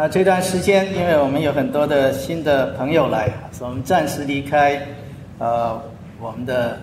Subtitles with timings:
[0.00, 4.80] 那，这段时间，因为我们有很多的新的朋友来，所以我们暂时离开，
[5.36, 5.78] 呃，
[6.18, 6.80] 我们的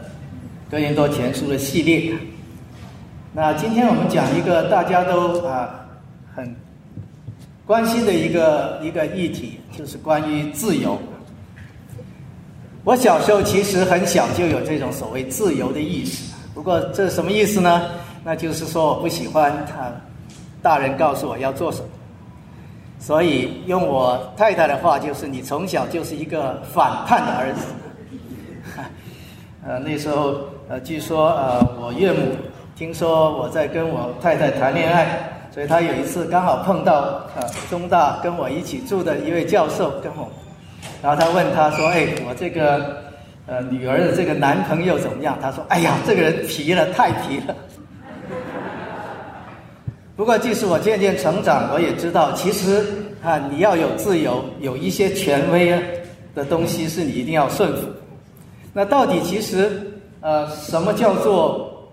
[0.69, 2.13] 哥林多前书的系列。
[3.33, 5.83] 那今天我们讲一个大家都啊
[6.35, 6.55] 很
[7.65, 10.95] 关心的一个一个议题，就是关于自由。
[12.83, 17.89] 我小时候其实很小就有这种所谓自由的意识，不过这是什么意思呢？
[18.23, 19.91] 那就是说我不喜欢他
[20.61, 21.85] 大人告诉我要做什么，
[22.99, 27.65] 所以用我太太的话就是你从小就是一个反叛的儿子。
[29.65, 30.35] 呃，那时候
[30.69, 32.35] 呃，据说呃，我岳母
[32.75, 40.27] 听说我在跟我太太谈恋爱，所以她有一次刚好碰到呃中大跟我一起住的一位教授跟我。
[41.01, 43.03] 然后他问他说：“哎，我这个
[43.45, 47.55] 呃女儿的这个男朋友怎么样？”他说：“哎呀，这个人皮了，太皮了。”
[50.17, 52.83] 不过，即使我渐渐成长，我也知道，其实
[53.23, 55.79] 啊，你要有自由，有一些权威
[56.33, 57.87] 的东西是你一定要顺服。
[58.73, 61.87] 那到底其实呃，什么叫做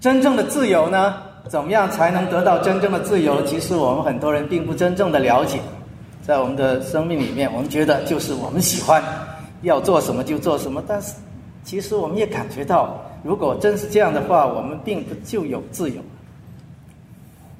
[0.00, 1.16] 真正的自由呢？
[1.48, 3.42] 怎么样才能得到真正的自由？
[3.44, 5.60] 其实我们很多人并不真正的了解。
[6.22, 9.04] 在我们的生命里面，我们觉得就是我们喜欢
[9.60, 11.12] 要做什么就做什么，但是
[11.62, 16.00] 其实我们也感觉到，如果真是这样的话，我们并不就有自由。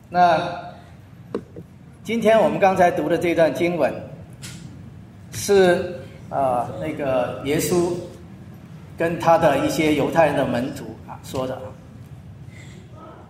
[0.08, 0.40] 那
[2.04, 3.92] 今天我们刚才读的这段经文，
[5.32, 5.98] 是
[6.30, 7.92] 啊那个耶稣
[8.96, 11.58] 跟他的一些犹太人的门徒啊说的。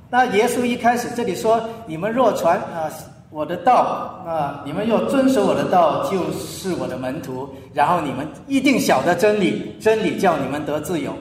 [0.09, 2.91] 那耶稣一开始这里说：“你们若传啊。”
[3.29, 7.53] 我的道啊，你们若遵守我的道，就是我的门徒。
[7.75, 11.13] 然后你们一定晓得真理，真理叫你们得自由。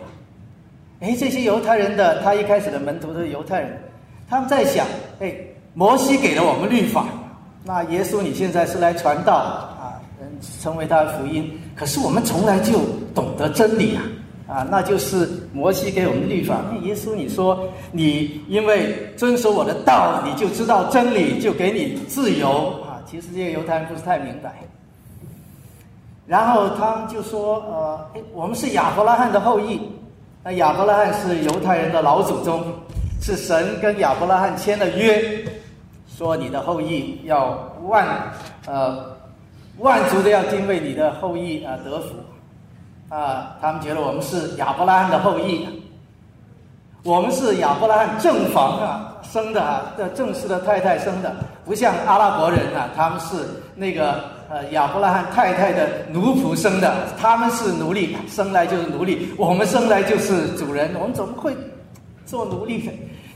[1.02, 3.82] 哎，这些犹太人的他一开始的门徒都是犹太人，
[4.30, 4.86] 他们在想：
[5.20, 5.34] 哎，
[5.74, 7.06] 摩西给了我们律法，
[7.64, 10.02] 那耶稣你现在是来传道啊，
[10.62, 11.52] 成为他的福音。
[11.76, 12.80] 可是我们从来就
[13.14, 14.04] 懂得真理啊。
[14.48, 16.62] 啊，那就是摩西给我们律法。
[16.72, 23.02] 那耶稣，你说你因为遵守我的道，你就知道真理，就给你自由啊。
[23.10, 24.54] 其实这个犹太人不是太明白。
[26.28, 29.82] 然后他们就说：呃，我们是亚伯拉罕的后裔。
[30.44, 32.64] 那亚伯拉罕是犹太人的老祖宗，
[33.22, 35.44] 是神跟亚伯拉罕签了约，
[36.08, 38.08] 说你的后裔要万
[38.66, 39.16] 呃
[39.80, 42.16] 万族的要敬畏你的后裔啊得福。
[43.08, 45.68] 啊，他们觉得我们是亚伯拉罕的后裔，
[47.04, 51.34] 我们是亚伯拉罕正房啊生的啊，这正式的太太生的，
[51.64, 53.38] 不像阿拉伯人啊，他们是
[53.76, 61.56] 那个呃亚伯拉罕太太的奴仆生的，他们是奴隶，生来就是奴隶，我们生来就是主人，我们怎么会
[62.26, 62.92] 做奴隶的？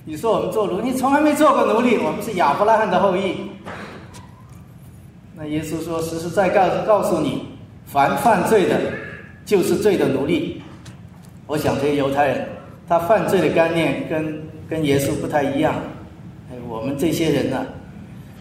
[0.05, 3.35] 你说我们做奴，你从来没做过奴隶，我们是亚伯拉罕的后裔。
[5.35, 7.45] 那耶稣说，实实在在告诉你，
[7.85, 8.79] 凡犯罪的。
[9.45, 10.61] 就是罪的奴隶。
[11.47, 12.47] 我想这些犹太人，
[12.87, 15.73] 他犯罪的概念跟跟耶稣不太一样。
[16.51, 17.65] 哎，我们这些人呢，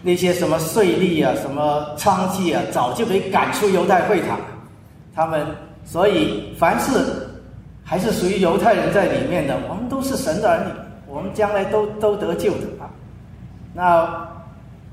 [0.03, 4.39] 那些什么税吏啊，什么娼妓啊，早就被赶出犹太会堂。
[5.15, 5.43] 他们
[5.83, 7.27] 所以凡是
[7.89, 10.71] 还是属于犹太人在里面的，我们都是神的儿女，
[11.07, 12.85] 我们将来都都得救的啊。
[13.73, 14.29] 那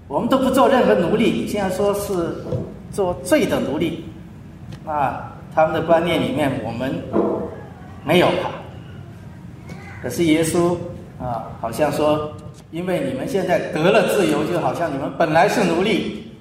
[0.08, 2.34] 我们都不做任何奴隶，现在说是
[2.90, 4.06] 做罪的奴隶
[4.86, 5.30] 啊。
[5.54, 6.94] 他们的观念里面，我们
[8.02, 8.48] 没有啊。
[10.02, 10.74] 可是耶稣
[11.20, 12.32] 啊，好像说，
[12.70, 16.32] 因为你们现在得了自由，就好像你们本来是奴隶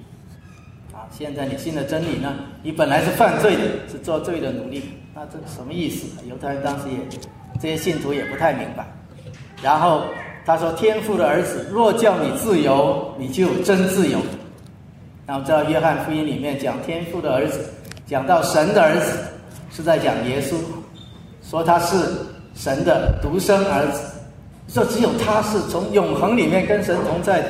[0.94, 1.04] 啊。
[1.10, 3.62] 现在你信了真理呢，你本来是犯罪的，
[3.92, 4.82] 是做罪的奴隶。
[5.18, 6.06] 那这什么意思？
[6.28, 6.98] 犹太人当时也
[7.58, 8.86] 这些信徒也不太明白。
[9.62, 10.02] 然后
[10.44, 14.18] 他说：“天父的儿子，若叫你自由，你就真自由。”
[15.26, 17.60] 那我知道约翰福音里面讲天父的儿子。
[18.06, 19.18] 讲到神的儿子，
[19.72, 20.54] 是在讲耶稣，
[21.42, 21.96] 说他是
[22.54, 24.02] 神的独生儿子，
[24.68, 27.48] 说只有他是从永恒里面跟神同在的。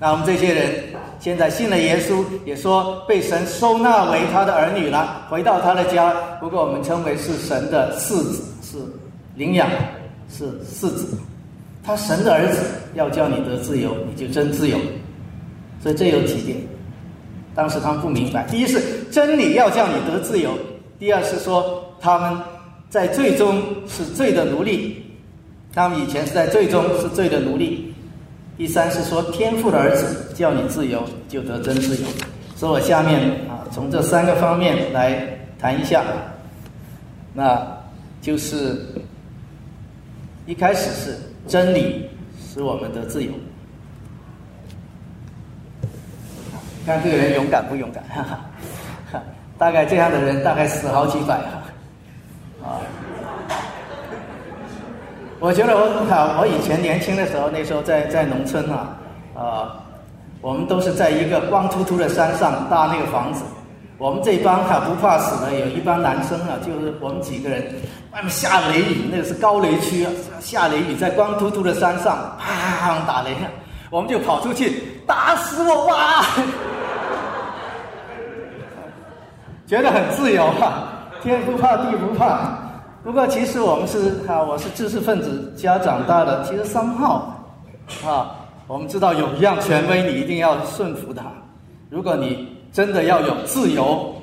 [0.00, 0.84] 那我们这些人
[1.18, 6.12] 现在信了耶稣，也说被神收纳为他的儿女了，回到他的家。
[6.40, 8.78] 不过我们称为是神的嗣子，是
[9.34, 9.68] 领养，
[10.30, 11.18] 是嗣子。
[11.82, 12.64] 他神的儿子
[12.94, 14.76] 要叫你得自由，你就真自由。
[15.82, 16.58] 所以这有几点。
[17.54, 18.80] 当时他们不明白，第一是
[19.10, 20.50] 真理要叫你得自由，
[20.98, 22.38] 第二是说他们
[22.90, 25.02] 在最终是罪的奴隶，
[25.72, 27.85] 他们以前是在最终是罪的奴隶，
[28.56, 32.08] 第三是说天父的儿子叫你自由就得真自由，
[32.56, 35.26] 所以我下面啊从这三个方面来
[35.58, 36.02] 谈一下，
[37.34, 37.66] 那
[38.22, 38.80] 就是
[40.46, 42.08] 一开始是真理
[42.40, 43.30] 使我们得自由。
[46.86, 48.02] 看这个人勇敢不勇敢？
[48.04, 48.22] 哈
[49.12, 49.22] 哈，
[49.58, 51.62] 大概这样的人大概死好几百哈。
[52.64, 52.80] 啊，
[55.46, 58.98] 我觉得我好，我以前年轻的时候，那时候在在农村啊，
[59.36, 59.78] 啊，
[60.40, 63.44] 我们都是在一个光秃秃的山上搭那个房子。
[63.96, 67.62] 我们这帮哈不怕死的，有一帮男生啊，就是我们几个人，
[68.12, 70.04] 外面下雷雨，那个是高雷区，
[70.40, 73.30] 下雷雨在光秃秃的山上，砰打雷，
[73.88, 76.26] 我们就跑出去，打死我吧，
[79.64, 80.88] 觉得很自由哈，
[81.22, 82.65] 天不怕地不怕。
[83.06, 87.40] 不过其实我们是啊，我是知识分子家长大的，其实三号
[88.04, 88.34] 啊，
[88.66, 91.22] 我们知道有一样权威，你一定要顺服他，
[91.88, 92.54] 如果你。
[92.72, 94.14] 真的要有自由，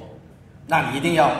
[0.68, 1.32] 那你一定要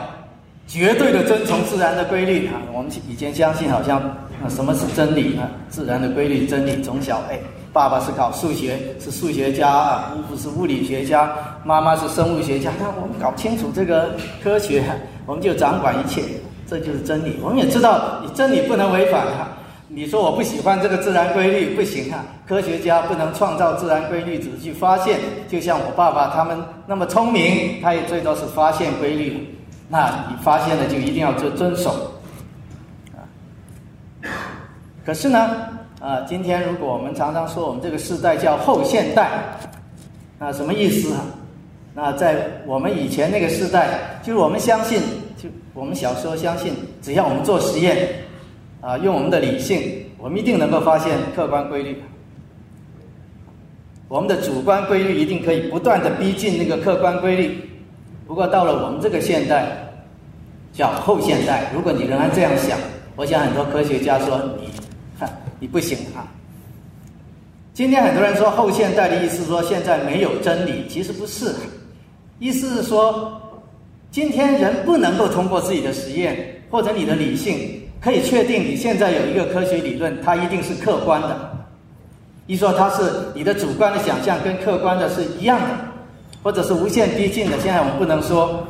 [0.66, 2.54] 绝对的遵从自然的规律啊！
[2.74, 4.02] 我们以前相信，好像
[4.50, 5.46] 什么是真理啊？
[5.70, 6.82] 自然的规律，真理。
[6.82, 7.38] 从小，哎，
[7.72, 11.32] 爸爸是搞数学，是数学家啊；姑父是物理学家，
[11.64, 12.72] 妈妈是生物学家。
[12.80, 14.84] 那我们搞清楚这个科学，
[15.28, 16.24] 我们就掌管一切，
[16.68, 17.40] 这就是真理。
[17.42, 19.58] 我们也知道，你真理不能违反啊。
[19.90, 22.26] 你说我不喜欢这个自然规律，不行啊！
[22.48, 25.20] 科学家不能创造自然规律，只去发现。
[25.48, 26.58] 就像我爸爸他们
[26.88, 29.56] 那么聪明，他也最多是发现规律。
[29.90, 31.92] 那你发现了就一定要遵遵守
[33.12, 33.22] 啊。
[35.06, 35.68] 可是呢，
[36.00, 39.30] 啊，今天如果我们常常说我们这个时代叫后现代，
[40.40, 41.22] 那什么意思啊？
[41.94, 45.00] 那在我们以前那个时代，就是我们相信，
[45.74, 48.10] 我们小时候相信，只要我们做实验。
[48.82, 49.82] 啊，用我们的理性，
[50.18, 52.04] 我们一定能够发现客观规律。
[54.10, 57.62] 我们的主观规律一定可以不断的逼近那个客观规律。
[58.28, 59.66] 不过到了我们这个现代，
[60.74, 62.78] 叫后现代，如果你仍然这样想，
[63.16, 64.68] 我想很多科学家说你，
[65.62, 66.28] 你不行啊。
[67.74, 71.56] 今天很多人说后现代的意思说现在没有真理，其实不是，
[72.40, 73.42] 意思是说
[74.14, 77.82] 今天人不能够通过自己的实验或者你的理性。
[78.00, 81.66] 可以确定，你现在有一个科学理论，它一定是客观的。
[82.46, 85.68] 一说它是你的主观的想象跟客观的是一样的，
[86.44, 87.58] 或者是无限逼近的。
[87.60, 88.68] 现在我们不能说，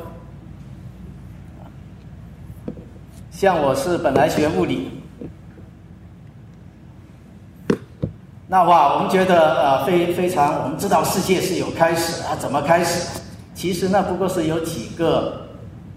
[3.32, 4.92] 像我是本来学物理，
[8.48, 13.20] 那哇，我们觉得呃非非常，我们知道世界是有开始啊，怎么开始？
[13.64, 15.40] 其实那不过是有几个。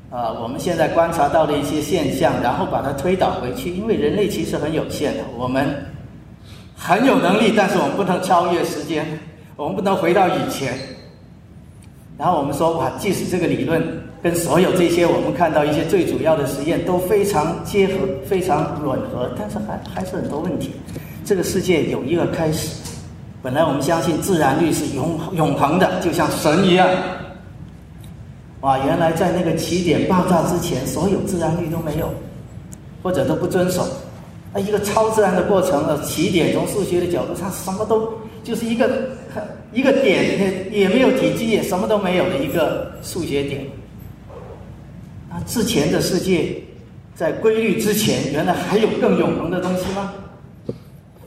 [0.08, 5.66] 啊，我们现在观察到的一些现象，然后把它推导回去，因为人类其实很有限的，我们
[6.76, 9.04] 很有能力，但是我们不能超越时间，
[9.56, 10.78] 我们不能回到以前。
[12.16, 13.82] 然后我们说，哇，即使这个理论
[14.22, 20.70] 跟所有这些我们看到一些最主要的实验都非常结合、非常吻合，但是还还是很多问题。
[21.24, 22.80] 这个世界有一个开始，
[23.42, 26.88] 本来我们相信自然律是永永恒的，就像神一样。
[28.66, 32.12] 啊，原来在那个起点爆炸之前，所有自然律都没有，
[33.00, 33.86] 或者都不遵守。
[34.52, 38.90] 那一个超自然的过程，的，起点从数学的角度上，什么都就是一个
[39.72, 43.64] 一个点，也没有体积，也什么都没有的一个数学点。
[45.30, 46.56] 那之前的世界，
[47.14, 50.12] 在规律之前，原来还有更永恒的东西吗？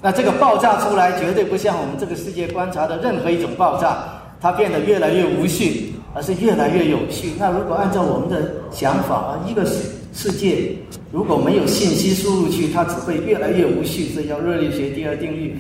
[0.02, 4.04] 那这个爆炸出来，绝对不像我们这个世界观察的任何一种爆炸，
[4.42, 5.94] 它变得越来越无序。
[6.20, 7.32] 而是越来越有序。
[7.40, 10.76] 那如果按照我们的想法啊，一个世世界
[11.14, 14.10] 如果没有信息输入去，它只会越来越无序。
[14.14, 15.56] 这叫热力学第二定律。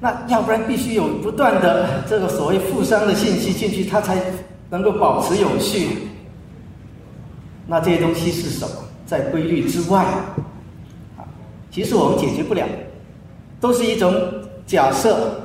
[0.00, 4.20] 那要不然必须有不断的这个所谓负熵的信息进去，它才
[4.68, 5.86] 能够保持有序。
[7.68, 8.74] 那这些东西是什么？
[9.06, 10.04] 在规律之外
[11.16, 11.22] 啊，
[11.70, 12.66] 其实我们解决不了，
[13.60, 14.12] 都是一种
[14.66, 15.40] 假设。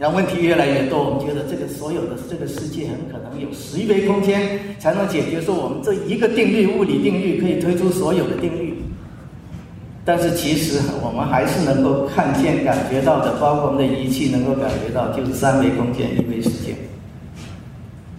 [0.00, 5.42] 让问题越来越多，我们觉得这个所有的这个世界很可能有十一维空间才能解决。
[5.42, 8.76] 说我们这一个定律，物理定律可以推出所有的定律，
[10.02, 16.74] 但是其实我们还是能够看见、感觉到的，包括我们的仪器能够感觉到，就是三维空间、一维世界。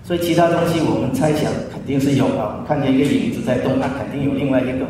[0.04, 4.86] 所以其他东西我们猜想肯定是有的，我们看见一个影子在动，那肯定有另外一个。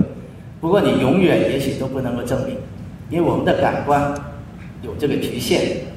[0.60, 2.58] 不过你永远也许都不能够证明，
[3.10, 4.14] 因为我们的感官
[4.84, 5.90] 有这个局限。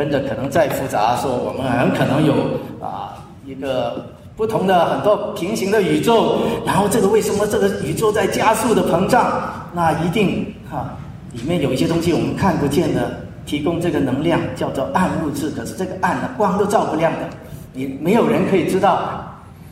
[0.00, 2.32] 跟着可能再复杂，说我们很可能有
[2.80, 9.30] 啊一个不同的很多平行的宇宙，然后这个为什么这个宇宙在加速的膨胀？
[9.74, 10.96] 那一定哈
[11.32, 13.14] 里面有一些东西我们看不见的，
[13.44, 15.50] 提供这个能量叫做暗物质。
[15.50, 17.28] 可是这个暗呢，光都照不亮的，
[17.74, 19.22] 你没有人可以知道。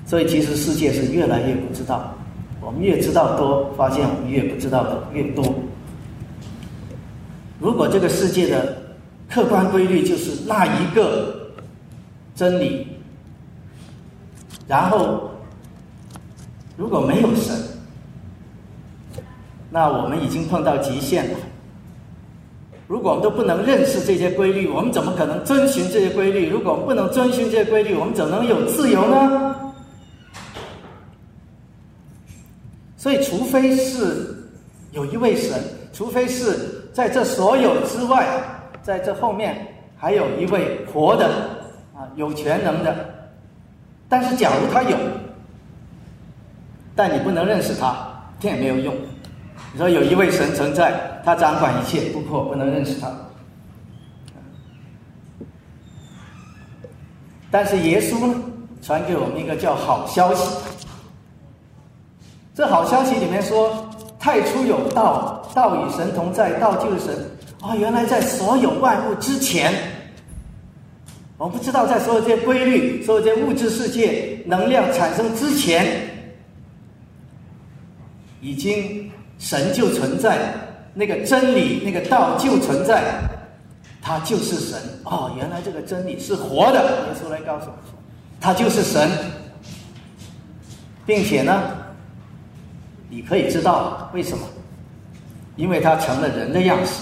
[0.05, 2.13] 所以其实世界是越来越不知道，
[2.61, 5.43] 我们越知道多，发现我们越不知道的越多。
[7.59, 8.77] 如果这个世界的
[9.31, 11.51] 客观规律就是那一个
[12.35, 12.87] 真理，
[14.67, 15.31] 然后
[16.77, 17.55] 如果没有神，
[19.71, 21.39] 那我们已经碰到极限了。
[22.87, 26.49] 如果我们都不能认识这些规律，我们怎么可能遵循这些规律？
[26.49, 29.55] 如果我们不能遵循这些规律，我们怎能有自由呢？
[32.97, 34.35] 所以，除非是
[34.93, 38.27] 有一位神，除非是在这所有之外，
[38.89, 39.55] 在这后面
[39.99, 41.27] 还有一位活的
[41.95, 42.97] 啊，有全能的。
[44.09, 44.97] 但是，假如他有，
[46.97, 47.95] 但你不能认识他，
[48.41, 48.95] 这也没有用。
[49.75, 53.13] 你说有一位神存在，他掌管一切，不过不能认识他。
[57.51, 58.43] 但是耶稣呢，
[58.81, 60.57] 传给我们一个叫好消息。
[62.55, 63.87] 这好消息里面说，
[64.19, 67.15] 太初有道，道与神同在，道就是神。
[67.61, 69.73] 哦，原来在所有万物之前，
[71.37, 75.87] 我不知道在所有这些规律、所有这些物质世界能量产生之前，
[78.41, 79.11] 已经。
[79.41, 80.53] 神就存在，
[80.95, 83.05] 那个真理、那个道就存在，
[84.03, 84.77] 他就是神。
[85.05, 86.83] 哦，原来这个真理是活的。
[86.83, 87.75] 耶稣来告诉我，
[88.41, 89.09] 他就是神，
[91.07, 91.63] 并且呢，
[93.09, 94.45] 你可以知道为什么？
[95.55, 96.95] 因为他成了人的样式，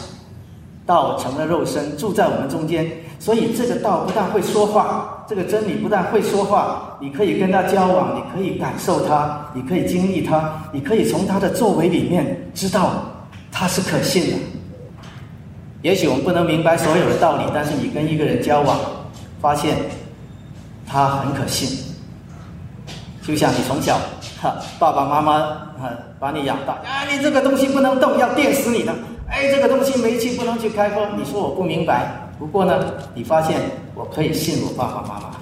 [0.87, 2.91] 道成了肉身，住在我们中间。
[3.19, 12.93] 所以这个道不但会说话，这个真理不但会说话，你可以跟他交往，你可以感受他，你可以经历他，你可以从他的作为里面知道
[13.51, 14.37] 他是可信的。
[15.83, 18.79] 也许我们不能明白所有的道理，但是你跟一个人交往，
[19.41, 19.77] 发现
[20.87, 21.85] 他很可信。
[23.27, 23.99] 就像你从小，
[24.41, 25.41] 哈，爸爸妈妈
[25.81, 25.91] 哈
[26.21, 28.95] 把你养大，啊，你这个东西不能动，要电死你的。
[29.29, 32.11] 哎，这个东西煤气不能去开封，你说我不明白。
[32.39, 33.61] 不过呢，你发现
[33.95, 35.37] 我可以信我爸爸妈妈，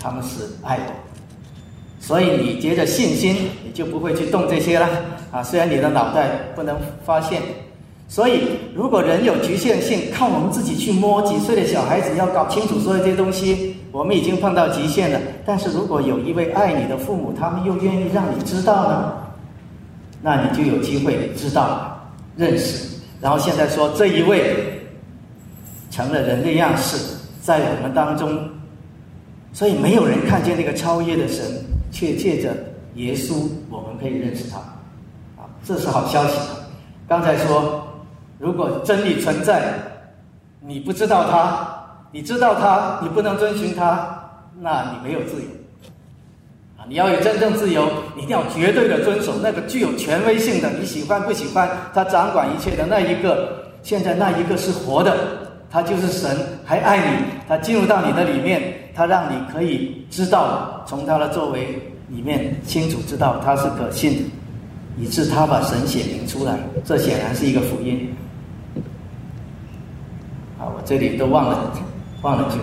[0.00, 0.92] 他们是爱我，
[1.98, 4.88] 所以你接着信心，你就不会去动这些了
[5.32, 5.42] 啊。
[5.42, 7.42] 虽然你的脑袋不能发现，
[8.06, 15.18] 所以如果人有局限性，靠我们自己去摸，几岁的小孩子要搞清楚所有这些东西，我们已经碰到极限了。
[15.44, 19.12] 但是如果有一位爱你的父母，他们又愿意让你知道呢，
[20.22, 21.98] 那你就有机会知道、
[22.36, 22.94] 认识。
[23.20, 24.72] 然后现在说这一位。
[25.88, 28.50] 成了人的样式，在我们当中，
[29.50, 31.42] 所以没有人看见那个超越的神，
[31.90, 32.54] 却借着
[32.96, 34.58] 耶稣，我们可以认识他，
[35.40, 36.38] 啊，这是好消息。
[37.08, 37.82] 刚才说，
[38.38, 39.72] 如果真理存在，
[40.60, 41.66] 你不知道他，
[42.12, 44.22] 你知道他，你不能遵循他，
[44.60, 45.48] 那你没有自由。
[46.88, 55.16] 你要有真正自由，一定要绝对的遵守那个具有权威性的，你喜欢不喜欢他掌管一切的那一个，现在那一个是活的。
[55.68, 57.24] 他就是神，还爱你。
[57.48, 61.76] 他进入到你的里面，他让你可以知道，从他的作为
[62.08, 64.30] 里面清楚知道他是可信，
[64.96, 66.56] 以致他把神显明出来。
[66.84, 68.14] 这显然是一个福音。
[70.58, 71.72] 啊，我这里都忘了，
[72.22, 72.56] 忘了这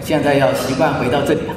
[0.00, 1.54] 现在要习惯回到这里了。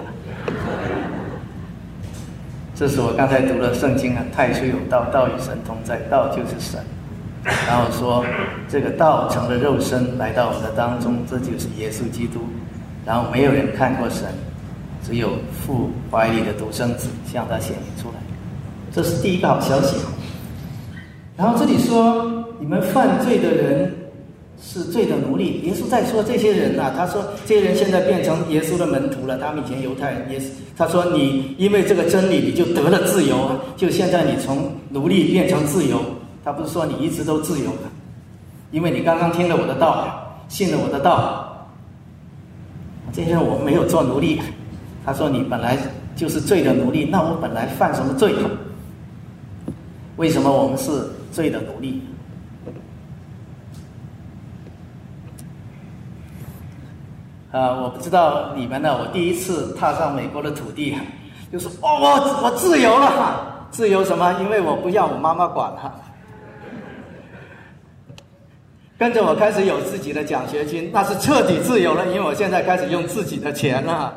[2.76, 6.80] 这是我刚才读了圣经啊，太初有道，道与神同在，道就是神。
[7.68, 8.24] 然后说，
[8.70, 12.42] 这个道成了肉身来到我们的当中，这就是耶稣基督。
[13.04, 14.28] 然后没有人看过神，
[15.04, 15.32] 只有
[15.66, 18.16] 父怀里的独生子向他显明出来。
[18.92, 19.98] 这是第一个好消息。
[21.36, 23.97] 然后这里说，你们犯罪的人。
[24.62, 25.62] 是罪的奴隶。
[25.62, 29.38] 耶稣在说这些人呐，他说这些人现在变成耶稣的门徒了。
[29.38, 30.44] 他们以前犹太人，耶稣
[30.76, 33.52] 他说你因为这个真理，你就得了自由。
[33.76, 36.00] 就现在你从奴隶变成自由。
[36.44, 37.90] 他不是说你一直都自由的，
[38.72, 40.08] 因为你刚刚听了我的道，
[40.48, 41.68] 信了我的道。
[43.12, 44.40] 这些人我没有做奴隶。
[45.06, 45.78] 他说你本来
[46.16, 48.34] 就是罪的奴隶，那我本来犯什么罪？
[50.16, 50.90] 为什么我们是
[51.32, 52.02] 罪的奴隶？
[57.52, 58.98] 啊，我不知道你们呢。
[59.00, 60.98] 我第一次踏上美国的土地，
[61.52, 64.34] 就是：“哦，我我自由了，自由什么？
[64.42, 65.94] 因为我不要我妈妈管了。
[68.98, 72.06] 跟着我开始有自己的奖学金，那是彻底自由了。
[72.08, 74.14] 因为我现在开始用自己的钱了。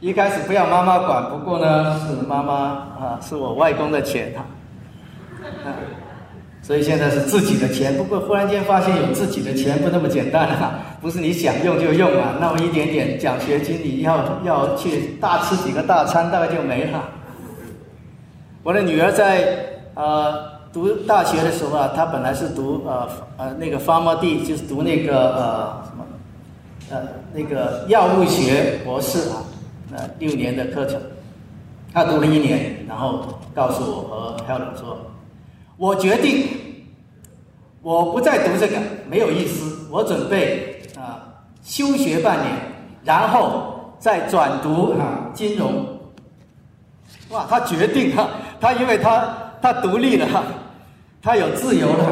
[0.00, 4.46] 一开始不要妈妈管，不过呢，是妈妈啊，是我外公的钱啊。
[6.68, 17.08] ”所以现在是自己的钱，不过忽然间发现有自己的钱不那么简单啊， 不是你想用就用啊，那么一点点奖学金你要要去大吃几个大餐大概就没了。
[18.62, 19.48] 我的女儿在
[19.94, 20.34] 呃
[20.70, 23.08] 读大学的时候啊，她本来是读呃
[23.38, 26.04] 呃那个 pharmacy，就是读那个呃什么
[26.90, 29.40] 呃那个药物学博士啊，
[29.96, 31.00] 呃六年的课程。
[31.94, 34.98] 他读了一年，然后告诉我和 Helen 说
[35.78, 36.48] ：“我决定，
[37.80, 38.76] 我不再读这个，
[39.08, 39.86] 没有意思。
[39.90, 41.22] 我准备啊
[41.62, 42.52] 休学半年，
[43.04, 45.86] 然后再转读啊金融。”
[47.30, 48.28] 哇，他决定哈，
[48.60, 50.42] 他因为他他独立了哈，
[51.22, 52.04] 他有自由了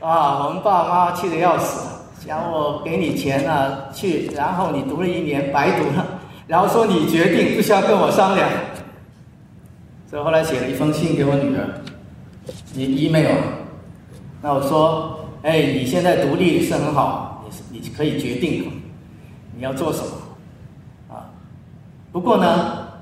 [0.00, 0.46] 啊。
[0.46, 1.88] 我们爸妈气得要死，
[2.24, 6.06] 想我给你钱啊去，然后你读了一年白读了，
[6.46, 8.48] 然后说你决定不需要跟我商量。
[10.08, 11.68] 所以后来写了一封信给我女儿，
[12.74, 13.36] 你 email，
[14.40, 18.82] 那我说，哎，你现在独立是很好，你是你可以决定
[19.56, 21.30] 你要做什么，啊，
[22.10, 22.46] 不过呢，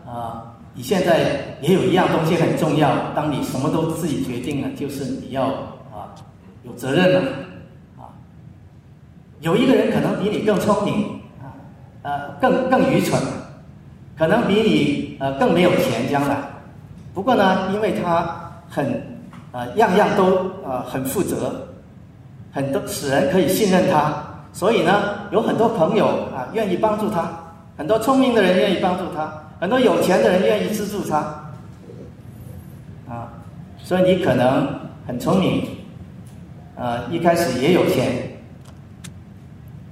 [0.07, 6.13] 啊，你现在也有一样东西很重要，当你什么都自己决定了，就是你要啊
[6.63, 7.21] 有责任了，
[7.99, 8.13] 啊，
[9.41, 11.55] 有一个人可能比你更聪明，啊，
[12.03, 13.21] 呃，更更愚蠢，
[14.19, 16.37] 可能比你呃更没有钱，将来。
[17.15, 19.10] 不过呢，因为他很
[19.52, 20.37] 啊，样样都
[20.69, 21.66] 啊很负责，
[22.52, 27.30] 很多使人可以信任他，所以呢，有很多朋友啊愿意帮助他，
[27.76, 31.19] 很多聪明的人愿意帮助他，很多有钱的人愿意资助他，
[33.09, 33.33] 啊，
[33.78, 34.69] 所以你可能
[35.07, 35.64] 很聪明，
[36.76, 38.38] 呃，一开始也有钱，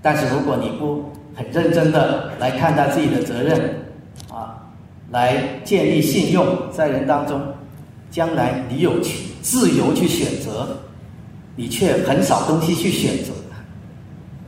[0.01, 3.75] 但是如果你不很认真的来看待自己的责任。
[4.31, 4.55] 啊
[5.11, 7.41] 来建立信用，在人当中，
[8.11, 10.69] 将来你有去自由去选择，
[11.57, 13.33] 你却很少东西去选择，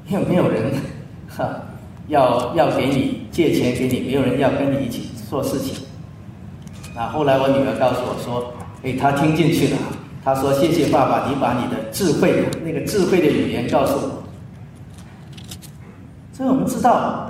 [0.08, 0.72] 有没有人
[1.28, 1.60] 哈
[2.08, 4.00] 要要给你借钱给你？
[4.00, 5.76] 没有人要跟你一起做事情。
[6.96, 9.76] 啊，后来我女儿告诉我说：“哎，她听进去了。
[10.24, 14.22] 她说谢谢爸爸，你把你的智慧那个智慧的语言告诉我。”
[16.32, 17.26] 所以我们知道。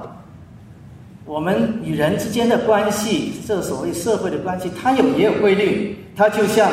[1.26, 6.68] 我们与人之间的关系，这所谓社会的关系，它有也有规律，它就像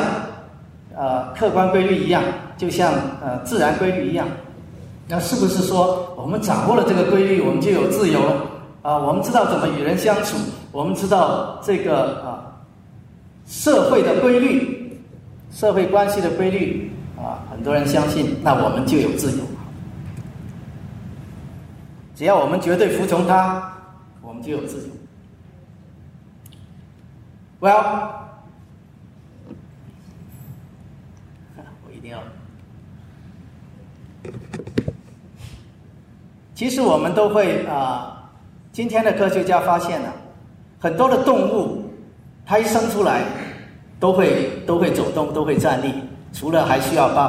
[0.98, 2.22] 呃客观规律一样，
[2.56, 4.26] 就像呃自然规律一样。
[5.06, 8.34] 那是不是说我们掌握了这个规律，我们就有自由了？
[8.82, 10.36] 啊，我们知道怎么与人相处，
[10.72, 12.60] 我们知道这个啊
[13.46, 15.00] 社会的规律、
[15.50, 19.44] 社会关系的规律啊，很多人相信，那我们就有自由。
[22.14, 23.72] 只要我们绝对服从他。
[24.20, 24.88] 我们就有自由。
[27.60, 28.10] Well，
[31.56, 32.18] 我一定要。
[36.54, 38.30] 其实我们都会啊，
[38.72, 40.14] 今天的科学家发现了
[40.78, 41.90] 很多的动物，
[42.46, 43.24] 它一生出来
[43.98, 45.92] 都会都会走动，都会站立，
[46.32, 47.28] 除了还需要爸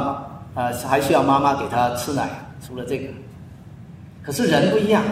[0.56, 2.30] 妈啊，还需要妈妈给它吃奶，
[2.66, 3.08] 除了这个，
[4.22, 5.04] 可是人不一样。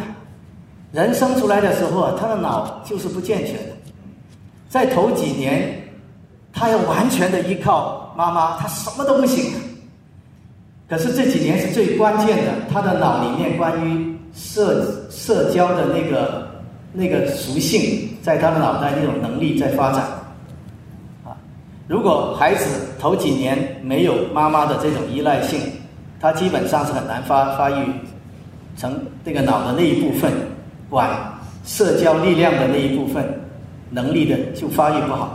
[0.91, 3.76] 人生出来的时候啊，他的脑就是不健全的，
[4.70, 5.87] 在头几年，
[6.58, 9.54] 他要完全的依靠妈妈，他什么都不行。
[10.89, 16.48] 可是这几年是最关键的，他的脑里面关于社社交的那个
[16.93, 20.02] 那个属性，在他的脑袋那种能力在发展。
[21.24, 21.38] 啊，
[21.88, 22.65] 如果孩子
[23.00, 25.60] 头几年没有妈妈的这种依赖性，
[26.20, 27.76] 他基本上是很难发发育
[28.76, 30.32] 成这个脑的那一部分。
[30.89, 31.10] 管
[31.65, 33.22] 社交力量的那一部分
[33.89, 35.34] 能力的就发育不好，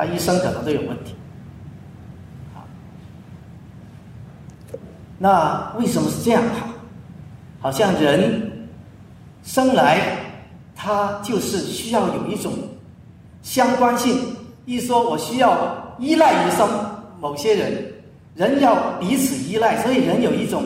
[0.00, 1.14] 他一生可能都有问题。
[5.18, 6.42] 那为什么是这样？
[7.60, 8.66] 好像人
[9.42, 10.00] 生来
[10.74, 12.50] 他就是需要有一种
[13.42, 14.18] 相关性，
[14.64, 16.66] 一说我需要依赖于什
[17.20, 17.92] 某些人，
[18.34, 20.64] 人要彼此依赖，所以人有一种。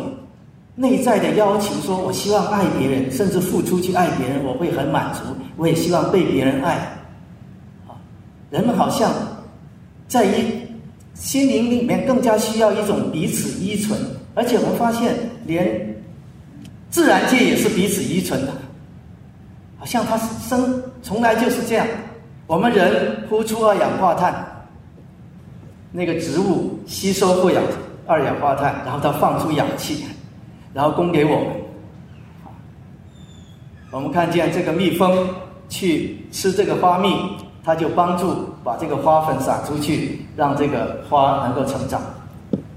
[0.76, 5.20] 内在的要求说：“我希望爱别人，甚至付出去爱别人，我会很满足。
[5.56, 6.76] 我也希望被别人爱。”
[8.54, 9.12] 人们好像
[10.06, 10.44] 在一
[11.12, 13.98] 心灵里面更加需要一种彼此依存，
[14.32, 15.12] 而且我们发现，
[15.44, 15.92] 连
[16.88, 18.52] 自然界也是彼此依存的。
[19.76, 21.84] 好像它生从来就是这样。
[22.46, 24.46] 我们人呼出二氧化碳，
[25.90, 27.60] 那个植物吸收过氧
[28.06, 30.04] 二氧化碳，然后它放出氧气。
[30.72, 31.46] 然后供给我们，
[33.90, 35.28] 我们看见这个蜜蜂
[35.68, 37.08] 去吃这个花蜜，
[37.64, 41.98] 它就帮助把这个花粉撒出去，让这个花能够成长。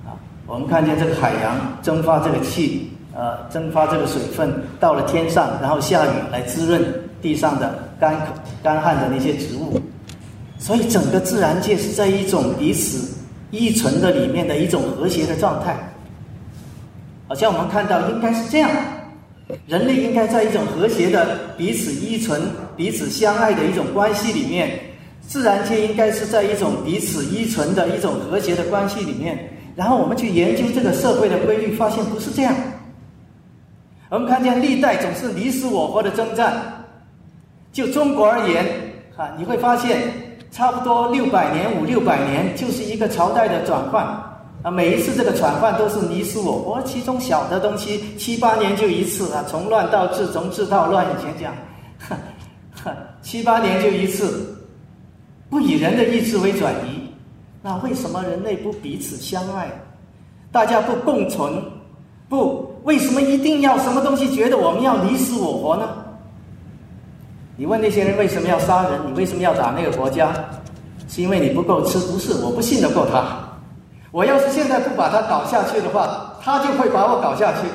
[0.05, 6.81] 啊，我们看见这个海洋蒸发这个气，呃，蒸发这个水分到了天上，然后下雨来滋润
[7.21, 8.15] 地上的干
[8.63, 9.77] 干旱的那些植物。
[10.57, 13.13] 所以整个自然界是在一种彼此
[13.51, 15.75] 依存的里面的一种和谐的状态。
[17.27, 18.69] 好像我们看到应该是这样，
[19.65, 22.41] 人类应该在一种和谐的彼此依存、
[22.75, 24.79] 彼此相爱的一种关系里面，
[25.21, 29.37] 自然界应该是在一种彼此依存的一种和谐的关系里面。
[29.75, 32.53] 然后我们去研究这个社会的规律，发现不是这样。
[34.09, 36.85] 我们看见历代总是你死我活的征战。
[37.71, 38.65] 就中国而言，
[39.15, 40.01] 啊，你会发现，
[40.51, 44.05] 差不多六百年五六百年就是一个朝代的转换，
[44.63, 51.53] 啊，每一次这个转换都是你死我活，其中小的东西七八年就一次啊，从乱到治，从治到乱，以前讲，
[53.21, 54.57] 七八年就一次，
[55.49, 57.07] 不以人的意志为转移，
[57.61, 59.69] 那为什么人类不彼此相爱？
[60.51, 61.53] 大家不共存？
[62.27, 65.87] 不，为什么一定要什么东西觉得我们要你死我活呢？
[67.55, 68.99] 你问那些人为什么要杀人？
[69.07, 70.33] 你为什么要打那个国家？
[71.07, 71.97] 是因为你不够吃？
[71.99, 73.46] 不是，我不信得过他。
[74.11, 77.67] 我要是现在不把他搞下去的话，他就会把我搞下去。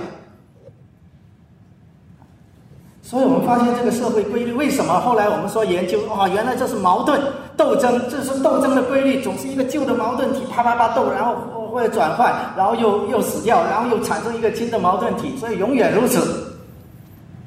[3.02, 6.26] 所以我们发现这个社会规律，为什么后来我们说研究啊？
[6.28, 7.20] 原来这是矛盾
[7.58, 11.34] 斗争，这是斗争的规律，总是一个旧的矛盾体啪啪啪斗，然后
[11.68, 16.54] 会转换，然后又又死掉，然后又产生一个新的矛盾体，所以永远如此。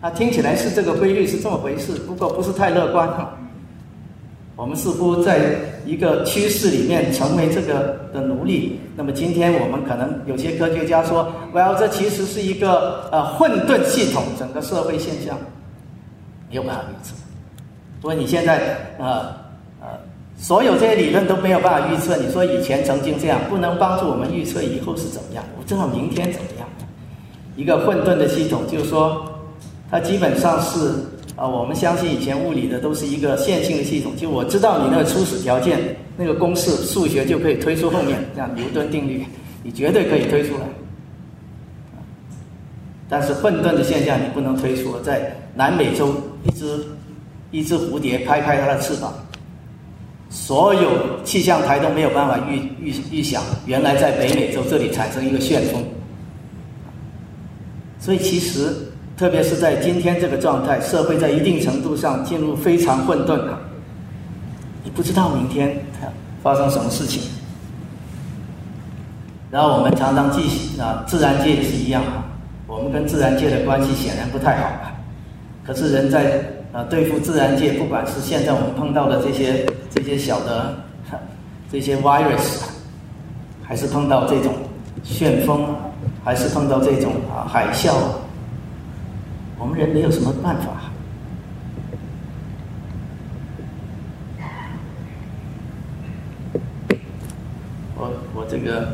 [0.01, 3.09] 啊，听起来是这个规律是这么回事，不过不是太乐观。
[4.55, 8.79] 我们似乎在一个趋势里面成为这个的奴隶。
[8.95, 15.37] 那么今天我们可能有些科学家说，Well，这其实是一个呃混沌系统，整个社会现象
[16.49, 17.13] 没有办法预测。
[17.99, 19.27] 不过你现在呃
[19.81, 19.87] 呃，
[20.37, 22.15] 所有这些理论都没有办法预测。
[22.17, 26.67] 你说以前曾经这样，不能帮助我们预测以后是怎么样，我知道明天怎么样。
[27.57, 29.29] 一个混沌的系统，就是说。
[29.87, 30.95] 它基本上是
[31.35, 35.77] 啊，我们相信以前物理的都是一个线性的系统，就我知道你那个初始条件
[36.15, 39.25] 那个公式，数学就可以推出后面，像牛顿定律，
[39.61, 40.61] 你绝对可以推出来。
[43.09, 46.79] 但是混沌的现象你不能推出，在南美洲一只
[47.51, 49.13] 一只蝴蝶拍拍它的翅膀，
[50.29, 55.83] 所有气象台都没有办法预预预想，原来在北美洲这里产生一个旋风，
[57.99, 58.73] 所以其实。
[59.17, 63.57] 特别是在今天这个状态，社会在一定程度上进入非常混沌啊！
[64.83, 65.81] 你不知道明天
[66.43, 67.21] 发生什么事情。
[69.49, 72.25] 然后我们常常记啊，自然界也是一样啊，
[72.67, 74.93] 我们跟自然界的关系显然不太好啊。
[75.65, 76.41] 可是人在
[76.73, 80.75] 啊对付自然界，不管是现在我们碰到的这些这些小的
[81.71, 82.63] 这些 virus，
[83.63, 84.53] 还是碰到这种
[85.03, 85.73] 旋风，
[86.21, 87.93] 还是碰到这种啊海啸。
[89.57, 90.91] 我们人没有什么办法。
[97.97, 98.89] 我我这个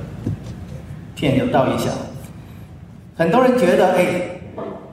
[1.15, 1.89] 片就倒一下。
[3.17, 4.39] 很多人觉得，哎，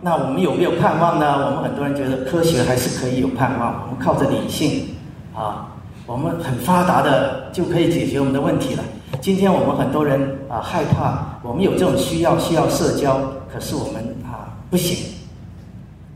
[0.01, 1.47] 那我们有没有盼望呢？
[1.47, 3.83] 我们很多人觉得科学还是可以有盼望。
[3.83, 4.89] 我们靠着理性
[5.35, 5.69] 啊，
[6.07, 8.85] 我们很发达的就可以解决我们的问题了。
[9.21, 13.21] 今天我们很多人啊害怕，我们有这种需要，需要社交，
[13.53, 15.18] 可是我们啊不行。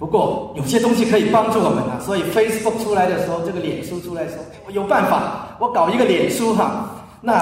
[0.02, 6.90] 不过有些东西可以帮助我们啊，所以 Facebook 出来的时候，这个脸书出来的时候，我有办法，我搞一个脸书哈。
[7.20, 7.40] 那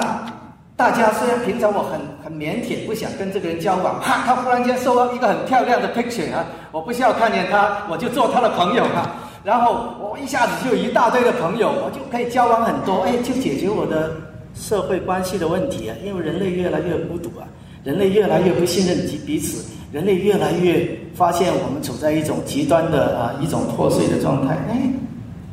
[0.75, 9.09] 大家虽然平常我很很腼腆，不想跟这个人交往，哈，他忽然间收到一个很漂亮的 picture 啊，我不需要看见他，我就做他的朋友哈。
[9.43, 14.11] 然后我一下子就有一大堆的朋友，我就可以交往很多，哎，就解决我的
[14.53, 15.95] 社会关系的问题啊。
[16.05, 17.49] 因为人类越来越孤独啊，
[17.83, 19.65] 人类越来越不信任彼彼此。
[19.91, 24.55] 人类越来越发现，我们处在一种极端的啊一种破碎的状态。
[24.69, 24.89] 哎，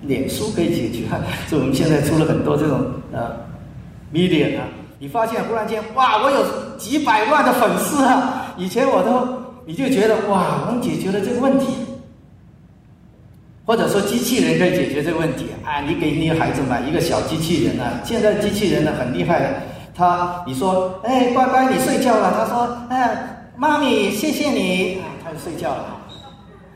[0.02, 1.06] 脸书可以解决，
[1.50, 2.80] 所以我们现在出了很多这种
[3.12, 3.34] 呃
[4.12, 4.64] media 啊。
[5.00, 6.44] 你发现忽然间，哇，我有
[6.76, 8.54] 几百万的粉丝啊！
[8.56, 9.26] 以前我都
[9.66, 11.66] 你就觉得哇，我们解决了这个问题，
[13.64, 15.80] 或者说机器人可以解决这个问题啊。
[15.80, 19.48] 你给你孩子买一个小机器人啊，现在机器人呢很厉害的，
[19.94, 23.34] 他你说哎乖乖你睡觉了，他说哎。
[23.58, 25.02] 妈咪，谢谢你。
[25.24, 25.84] 他就睡觉了。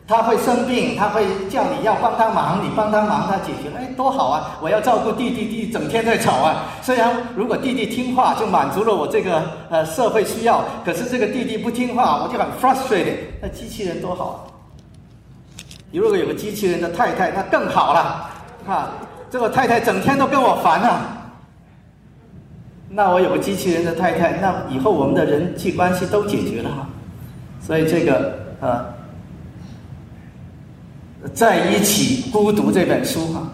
[0.04, 3.70] 他会生病，他会叫你要帮他忙，你帮他忙，他解决。
[3.78, 4.58] 哎，多好啊！
[4.60, 6.64] 我要照顾弟弟，弟弟整天在吵啊。
[6.82, 10.64] 虽然如果弟弟听话，就满足了我这个呃社会需要。
[10.84, 13.14] 可是这个弟弟不听话，我就很 frustrated。
[13.40, 14.48] 那机器人多好！
[15.92, 18.28] 你如果有个机器人的太太，那更好了。
[18.66, 18.88] 哈，
[19.30, 21.21] 这个太太整天都跟我烦啊。
[22.94, 26.86] 那我有个机器人的太太，那以后我们的人际关系都解决了哈。
[27.60, 28.84] 所以这个呃，
[31.32, 33.50] 在一起孤独这本书哈，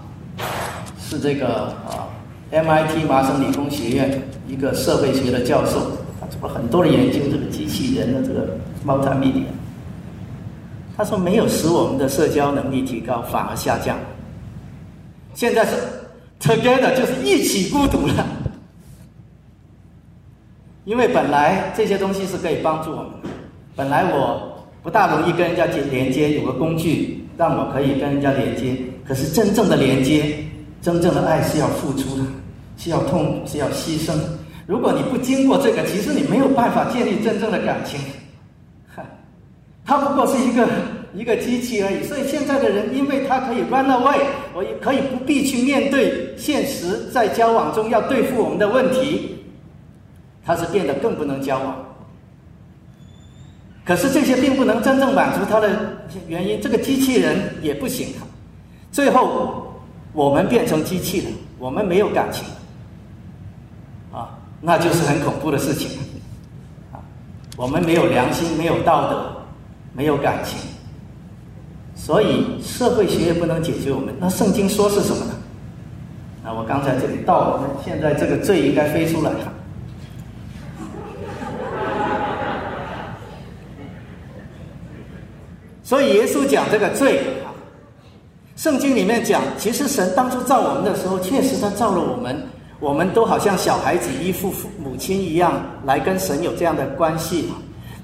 [1.00, 2.08] 是这个啊
[2.50, 9.44] MIT 麻省理工学院一个社会学的教授，他做了很多的研究，这个机器人的这个 multimedia。
[10.96, 13.96] 他说没有使我们的社交能力提高，反而下降。
[15.34, 15.76] 现在是
[16.40, 18.26] together 就是一起孤独了，
[20.88, 23.10] 因为本来这些东西是可以帮助我们，
[23.76, 24.40] 本来我
[24.82, 28.74] 不大容易跟人家接连接，有个工具让我可以跟人家连接，
[29.06, 30.34] 可是真正的连接。
[30.80, 32.22] 真正的爱是要付出的，
[32.78, 34.14] 是要痛，是要牺牲。
[34.64, 38.00] 如果你不经过这个，其实你没有办法建立真正的感情。
[39.84, 40.66] 它不过是一个
[41.12, 42.02] 一个机器而已。
[42.04, 44.20] 所以现在的人，因为他可以 run away，
[44.54, 49.36] 我也可以不必去面对现实，在交往中要对付我们的问题，
[50.48, 51.76] 他是变得更不能交往。
[53.84, 55.68] 可是这些并不能真正满足他的
[56.26, 58.08] 原因，这个机器人也不行。
[58.90, 59.66] 最后。
[60.14, 61.26] 我们变成机器了，
[61.58, 62.44] 我们没有感情，
[64.10, 66.00] 啊，那就是很恐怖的事情，
[66.90, 66.98] 啊，
[67.56, 69.30] 我们没有良心，没有道德，
[69.92, 70.58] 没有感情，
[71.94, 74.12] 所以社会学也不能解决我们。
[74.18, 75.34] 那圣经说是什么呢？
[76.46, 79.52] 啊，我刚才这里到了，现在这个罪应该飞出来了。
[85.88, 87.48] 所以耶稣讲这个罪啊。
[88.56, 92.36] 圣经里面讲，其实神当初造我们的时候，确实他造了我们，
[92.78, 95.50] 我们都好像小孩子依附父母亲一样，
[95.86, 97.48] 来跟神有这样的关系。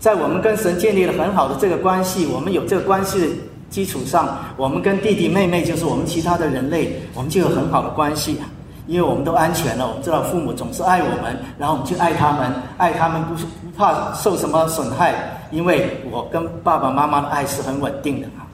[0.00, 3.26] 在我们跟神建立了很好的这个关系，我们有这个关系的
[3.68, 8.38] 基础上，我们跟弟弟妹妹，就是我们其他的人类，我们就有很好的关系。
[8.86, 15.14] 因为我们都安全了，我们知道父母总是爱我们，然后我们去爱他们，爱他们不不怕受什么损害，
[15.50, 18.46] 因为我跟爸爸妈妈的爱是很稳定的啊。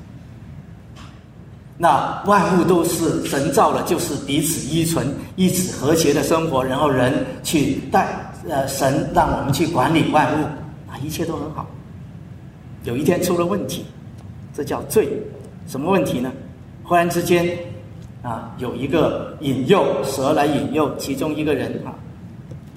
[1.76, 8.06] 那万物都是神造的，就是彼此依存、一起和谐的生活，然后人去带
[8.48, 10.44] 呃神让我们去管理万物，
[10.90, 11.66] 啊，一切都很好。
[12.84, 13.84] 有一天出了问题，
[14.54, 15.08] 这叫罪。
[15.66, 16.32] 什么问题呢？
[16.82, 17.56] 忽然之间，
[18.22, 21.94] 啊，有一个引诱蛇来引诱其中一个人啊，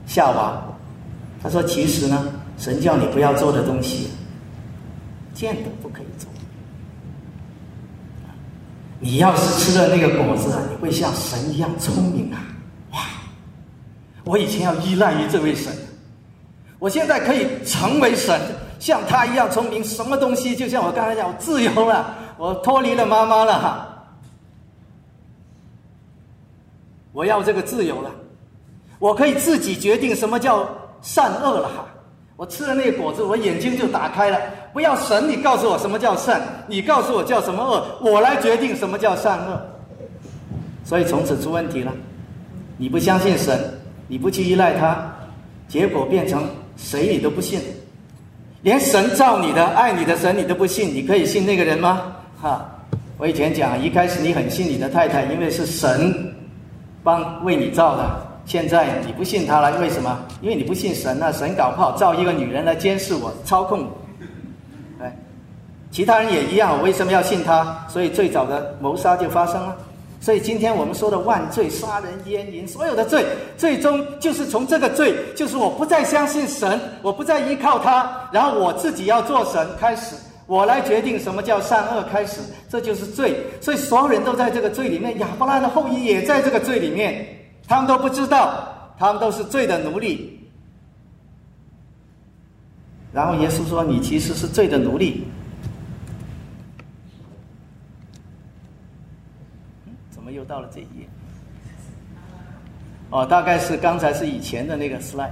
[0.05, 0.61] 夏娃，
[1.41, 2.25] 他说：“其实呢，
[2.57, 4.09] 神叫你不要做的东西，
[5.33, 6.29] 见都不可以做。”
[8.99, 12.39] 你要是吃了那个果子啊，你会像神一样聪明啊！
[12.93, 12.99] 哇！
[14.23, 15.75] 我以前要依赖于这位神，
[16.79, 18.39] 我现在可以成为神，
[18.79, 19.83] 像他一样聪明。
[19.83, 20.55] 什么东西？
[20.55, 23.89] 就像我刚才讲，我自由了，我脱离了妈妈了！
[27.11, 28.09] 我要这个自由了，
[28.99, 30.65] 我可以自己决定什么叫
[31.01, 31.85] 善恶了哈！
[32.43, 34.37] 我吃了那个果子，我眼睛就打开了。
[34.73, 39.61] 不要神，你告诉我什么叫善，你告诉我叫什么恶，我来决定什么叫善恶。
[40.83, 41.93] 所以从此出问题了。
[42.75, 43.57] 你不相信神，
[44.09, 45.09] 你不去依赖他，
[45.69, 46.43] 结果变成
[46.75, 47.61] 谁你都不信，
[48.61, 52.13] 连神造你的、爱你的神你都不信，你可以信那个人吗？
[52.41, 52.69] 哈！
[53.17, 56.13] 我以前讲，一开始你很信你的太太，因为是神
[57.05, 58.32] 帮为你造的。
[58.45, 60.19] 现在你不信他了，为什么？
[60.41, 61.31] 因为你不信神啊！
[61.31, 63.87] 神搞不好造一个女人来监视我、操控。
[65.01, 65.15] 哎，
[65.89, 67.85] 其他人也一样，我为什么要信他？
[67.87, 69.75] 所以最早的谋杀就发生了。
[70.19, 73.25] 所以今天我们说的万罪、杀人、奸淫，所有的罪，
[73.57, 80.15] 最终就是从这个罪，就是我不再相信神，我不再依靠他，然后我自己要做神开始，
[80.47, 83.37] 我来决定什么叫善恶开始，这就是罪。
[83.61, 87.25] 所以所有人都在这个罪里面，亚伯拉的后裔也在这个罪里面。
[87.73, 90.47] 他们都不知道，他们都是罪的奴隶。
[93.11, 95.25] 然后耶稣说：“你其实是罪的奴隶。”
[100.11, 101.09] 怎么又到了这一页？
[103.09, 105.31] 哦，大概是刚才是以前的那个 slide，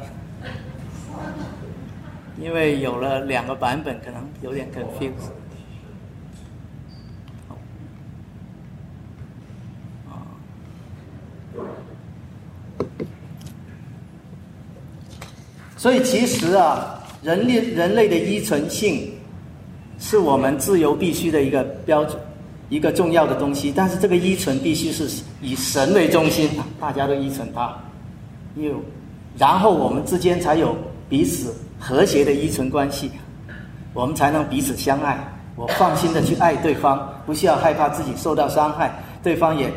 [2.40, 5.30] 因为有了两个版本，可能有点 confused。
[15.82, 19.12] 所以其实啊，人类人类的依存性，
[19.98, 22.15] 是我们自由必须的一个标准，
[22.70, 23.74] 一个重要的东西。
[23.76, 25.10] 但是这个依存必须是
[25.41, 26.48] 以神为中心，
[26.80, 27.76] 大家都依存他，
[28.56, 28.80] 有，
[29.39, 30.78] 然后我们之间才有
[31.10, 33.10] 彼此和谐的依存关系，
[33.91, 35.17] 我们才能彼此相爱。
[35.56, 39.67] 我放心的去爱对方，不需要害怕自己受到伤害，对方也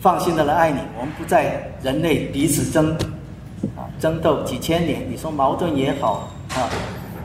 [0.00, 0.78] 放心的来爱你。
[0.98, 2.92] 我们不在人类彼此争。
[3.76, 6.68] 啊，争斗几千年，你说矛盾也好，啊，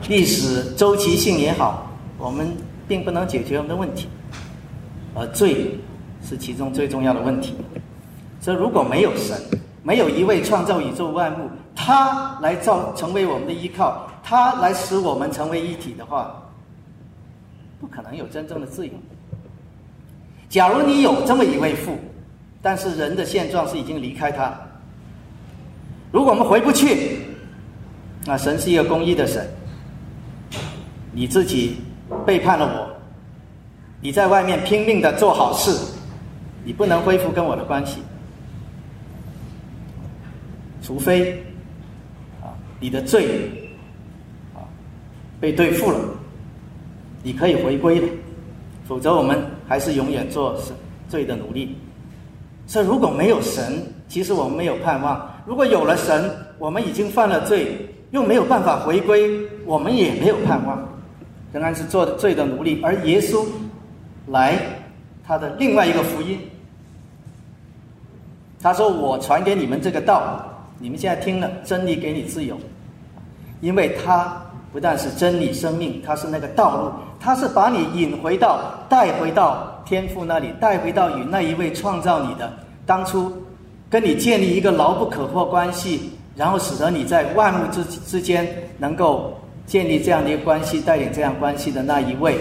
[0.08, 1.86] 历史周期性也好，
[2.18, 2.48] 我们
[2.86, 4.08] 并不能解决我们的问题，
[5.14, 5.78] 而罪
[6.22, 7.54] 是其中最重要的问题。
[8.40, 9.36] 所以如果没有神，
[9.82, 16.40] 没有一位创造宇宙万物，他来造成为我们的依靠，他来使我们成为一体的话，
[17.80, 18.92] 不可能有真正的自由。
[20.48, 21.98] 假如你有这么一位父，
[22.62, 24.58] 但是人的现状是已经离开他。
[26.10, 27.18] 如果我们回不去，
[28.24, 29.46] 那神是一个公义的神，
[31.12, 31.76] 你自己
[32.26, 32.96] 背叛了我，
[34.00, 35.70] 你在外面拼命的做好事，
[36.64, 38.00] 你不能恢复跟我的关系，
[40.82, 41.32] 除非
[42.40, 43.50] 啊你的罪
[44.54, 44.64] 啊
[45.40, 45.98] 被对付了，
[47.22, 48.08] 你可以回归了，
[48.86, 50.74] 否则我们还是永远做神
[51.08, 51.76] 罪的奴隶。
[52.66, 55.18] 所以如果没有神，其实我们没有盼望；
[55.48, 60.86] 如果有了神，我们已经犯了罪，又没有办法回归，我们也没有盼望，
[61.54, 62.82] 仍然是做罪的奴隶。
[62.82, 63.46] 而耶稣
[64.26, 64.58] 来，
[65.26, 66.38] 他的另外一个福音，
[68.60, 70.44] 他说：“我传给你们这个道，
[70.78, 72.54] 你们现在听了，真理给你自由，
[73.62, 74.36] 因为他
[74.70, 82.52] 不但是真理、生命，他是那个道路，他是把你引回到、带回到。”天赋那里带回到与那一位创造你的
[82.84, 83.32] 当初
[83.90, 88.46] 跟你建立一个牢不可破关系，然后使得你在万物之之间
[88.78, 92.38] 能够建立这样的一个关系，带领这样关系的那一位，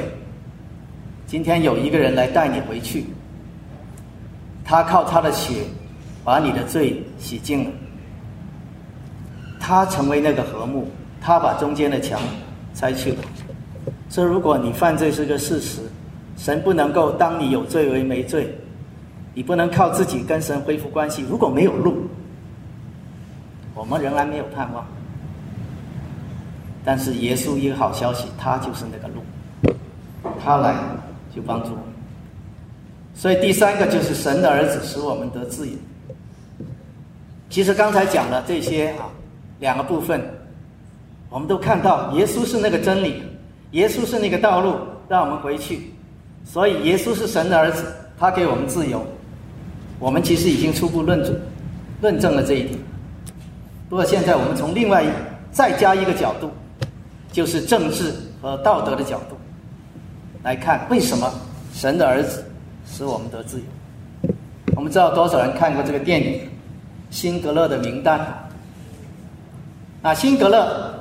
[1.26, 3.06] 今天有一个人来带你回去，
[4.66, 5.64] 他靠他的血
[6.24, 7.72] 把你的罪洗净了，
[9.60, 10.88] 他成为那个和睦，
[11.22, 12.20] 他把中间的墙
[12.74, 13.18] 拆去了。
[14.10, 15.82] 这如果你犯罪是个事实。
[16.40, 18.48] 神不能够当你有罪为没罪，
[19.38, 21.24] 你不能靠自己跟神恢复关系。
[21.30, 22.08] 如果没有路，
[23.76, 24.84] 我们仍然没有盼望。
[26.84, 29.22] 但是耶稣一个好消息，他就是那个路，
[30.44, 30.74] 他来
[31.36, 31.84] 就帮助我们。
[33.14, 35.74] 所以第三个就是神的儿子使我们得自由。
[37.48, 39.06] 其实刚才讲了这些啊
[39.60, 40.20] 两个部分，
[41.30, 43.22] 我们都看到耶稣是那个真理，
[43.74, 45.92] 耶稣是那个道路，让我们回去。
[46.44, 47.86] 所以，耶稣是神的儿子，
[48.18, 49.06] 他给我们自由。
[50.00, 51.36] 我们其实已经初步论证、
[52.02, 52.80] 论证了这一点。
[53.90, 55.06] 不过，现在我们从另外
[55.52, 56.52] 再加一个角度，
[57.32, 59.38] 就是政治和道德的角度
[60.44, 61.32] 来看，为什么
[61.74, 62.46] 神的儿子
[62.86, 64.34] 使我们得自由？
[64.76, 66.34] 我们知道多少人看过这个电影
[67.10, 68.20] 《辛格勒的名单》？
[70.08, 70.94] 啊，辛格勒，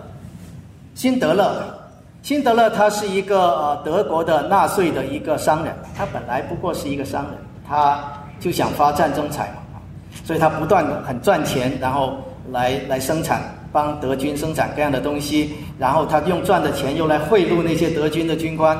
[0.94, 1.74] 辛德勒。
[2.22, 7.34] 辛德勒他是一个呃德国的纳粹的一个商人，他本来不过是一个商人，
[7.68, 8.02] 他
[8.38, 9.80] 就想发战争财嘛，
[10.24, 12.18] 所以他不断的很赚钱，然后
[12.50, 18.76] 来来生产，帮德军生产各样的东西，然后他用赚的钱又来贿赂那些德军的军官，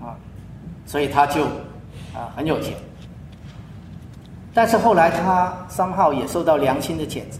[0.00, 0.14] 啊，
[0.86, 1.44] 所以他就
[2.14, 2.74] 啊很有钱。
[4.54, 7.38] 但是后来他商号也受到良心的谴责，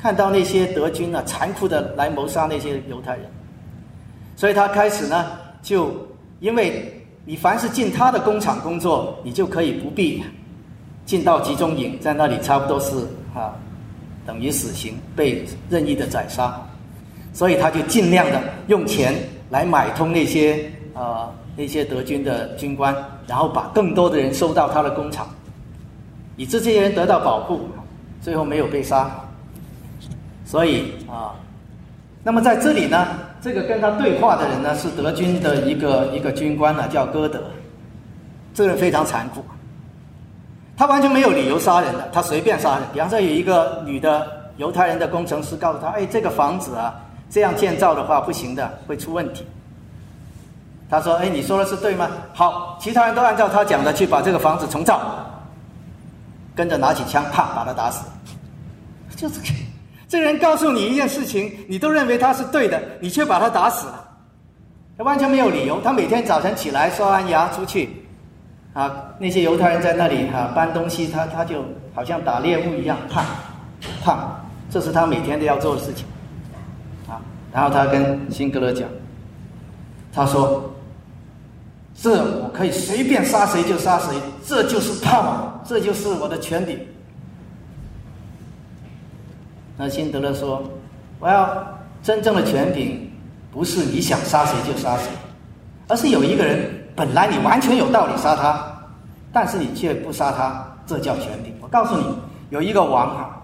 [0.00, 3.26] 看到那些德军啊残酷的来谋杀那些犹太人。
[4.36, 5.26] 所以他开始呢，
[5.60, 5.92] 就
[6.38, 10.24] 因为你凡是进他的工厂工作，你就可以不必
[11.10, 12.94] 进到集中营，在那里差不多是
[13.34, 13.50] 啊，
[14.24, 16.54] 等于死刑，被任意的宰杀。
[17.32, 19.12] 所以他就尽量的用钱
[19.50, 22.94] 来买通那些啊那些德军的军官，
[23.26, 25.28] 然后把更多的人收到他的工厂，
[26.36, 27.62] 以致这些人得到保护，
[28.22, 29.10] 最后没有被杀。
[30.44, 31.34] 所以啊，
[32.22, 33.04] 那么在这里呢？
[33.42, 37.42] 这个跟他对话的人呢，是德军的一个一个军官呢，叫歌德。
[38.54, 39.42] 这个人非常残酷，
[40.80, 42.82] 他完全没有理由杀人的，他随便杀人。
[42.90, 46.94] 比方说，有一个女的犹太人的工程师告诉他：“哎，这个房子啊，
[47.28, 49.44] 这样建造的话不行的，会出问题。”
[50.88, 55.02] 他说：“哎，你说的是对吗？”好，其他人都按照他讲的去把这个房子重造，
[56.54, 58.06] 跟着拿起枪，啪，把他打死。
[59.14, 59.48] 就这个。
[60.08, 64.02] 这人告诉你一件事情，你都认为他是对的，你却把他打死了，
[64.96, 65.78] 他完全没有理由。
[65.82, 67.99] 他每天早晨起来刷完牙出去，
[68.80, 71.62] 啊，那些犹太人在那里哈搬东西，他他就
[71.94, 73.22] 好像打猎物一样，啪，
[74.02, 74.40] 啪，
[74.70, 76.06] 这是他每天都要做的事情，
[77.06, 77.20] 啊，
[77.52, 78.88] 然后他跟辛格勒讲，
[80.14, 80.72] 他说，
[81.94, 86.78] 这我可以随便杀谁就杀谁，这就是胖，这就是我的权柄。
[89.76, 90.62] 那辛德勒说
[91.20, 91.66] ：“我要
[92.02, 93.12] 真正的权柄，
[93.52, 95.04] 不是你想杀谁就杀谁，
[95.86, 98.79] 而是有一个人本来你完全有道理杀他，
[99.32, 101.54] 但是你却不杀他，这叫权柄。
[101.60, 102.04] 我告诉你，
[102.50, 103.40] 有一个王啊，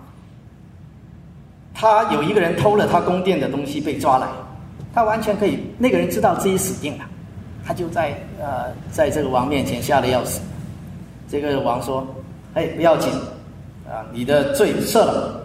[1.72, 4.26] 他有一个人偷了他宫殿的东西被抓来，
[4.93, 7.05] 他完全可以，那个人知道自己死定了，
[7.64, 10.41] 他就在呃在这个王面前吓得要死。
[11.28, 12.07] 这个王说
[12.55, 13.12] ：‘哎，不要紧，
[13.89, 15.41] 啊，你的罪赦了。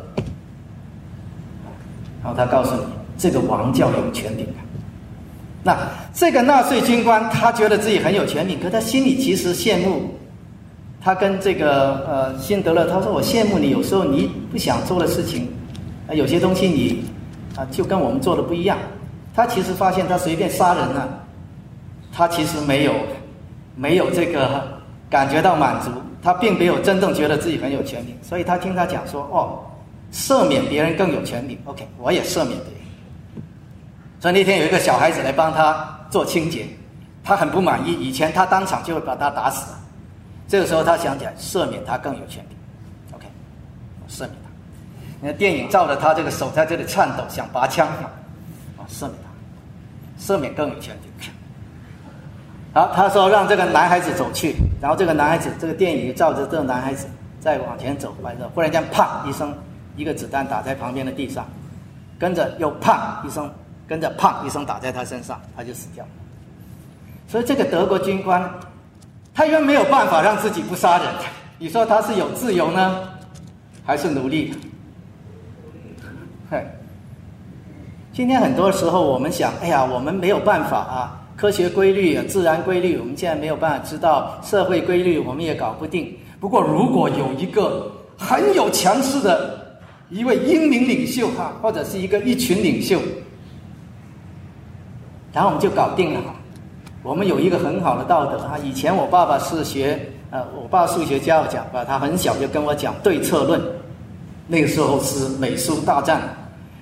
[2.23, 2.83] 然后他告诉你，
[3.17, 4.47] 这个王叫有权柄。
[5.63, 5.77] 那
[6.13, 10.09] 这个纳粹军官他觉得自己很有权柄，可他心里其实羡慕。
[11.04, 15.52] 他跟这个呃辛德勒他说：“我羡慕你，有时候你不想做的事情，
[16.08, 17.04] 啊，有些东西你
[17.58, 18.78] 啊就跟我们做的不一样。”
[19.34, 21.10] 他其实发现他随便杀人呢，
[22.14, 22.93] 他其实没有
[23.76, 24.62] 没有这个
[25.10, 25.89] 感觉到满足，
[26.22, 28.16] 他并没有真正觉得自己很有权利。
[28.22, 29.58] 所以他听他讲说：“哦，
[30.14, 31.58] 赦免别人更有权利。
[31.66, 33.43] ”OK，我也赦免别人。
[34.20, 36.68] 所以那天有一个小孩子来帮他做清洁，
[37.24, 37.93] 他很不满意。
[37.93, 39.74] 以前他当场就会把他打死。
[40.52, 42.58] 这个时候他想起来，赦免他更有权利。
[43.14, 43.26] OK，
[44.10, 44.49] 赦免他。
[45.22, 48.10] 那电影照着他这个手在这里颤抖，想拔枪嘛？
[48.78, 50.99] 啊，赦免他，赦免更有权利。
[52.74, 57.08] 好，他说让这个男孩子走去，然后这个男孩子，这个电影照着这个男孩子
[57.39, 59.58] 再往前走，完了，忽然间啪一声，
[59.95, 61.45] 一个子弹打在旁边的地上，
[62.20, 63.49] 跟着又啪一声。
[63.88, 66.12] 跟着啪一声打在他身上，他就死掉了。
[67.28, 68.41] 所以这个德国军官，
[69.34, 71.07] 他因为没有办法让自己不杀人，
[71.57, 73.07] 你说他是有自由呢，
[73.86, 74.53] 还是奴隶？
[76.49, 76.65] 嘿，
[78.11, 86.13] 今天很多时候我们想，哎呀，我们没有办法啊，科学规律、自然规律，我们现在没有办法知道社会规律，我们也搞不定。
[86.39, 89.79] 不过，如果有一个很有强势的
[90.09, 92.99] 一位英明领袖哈，或者是一个一群领袖。
[95.32, 96.21] 然后我们就搞定了。
[97.04, 98.58] 我们有一个很好的道德啊！
[98.64, 99.99] 以前我爸爸是学
[100.30, 103.60] 呃，我爸数学家讲吧，他很小就跟我讲对策论。
[104.47, 106.22] 那个时候是美苏大战，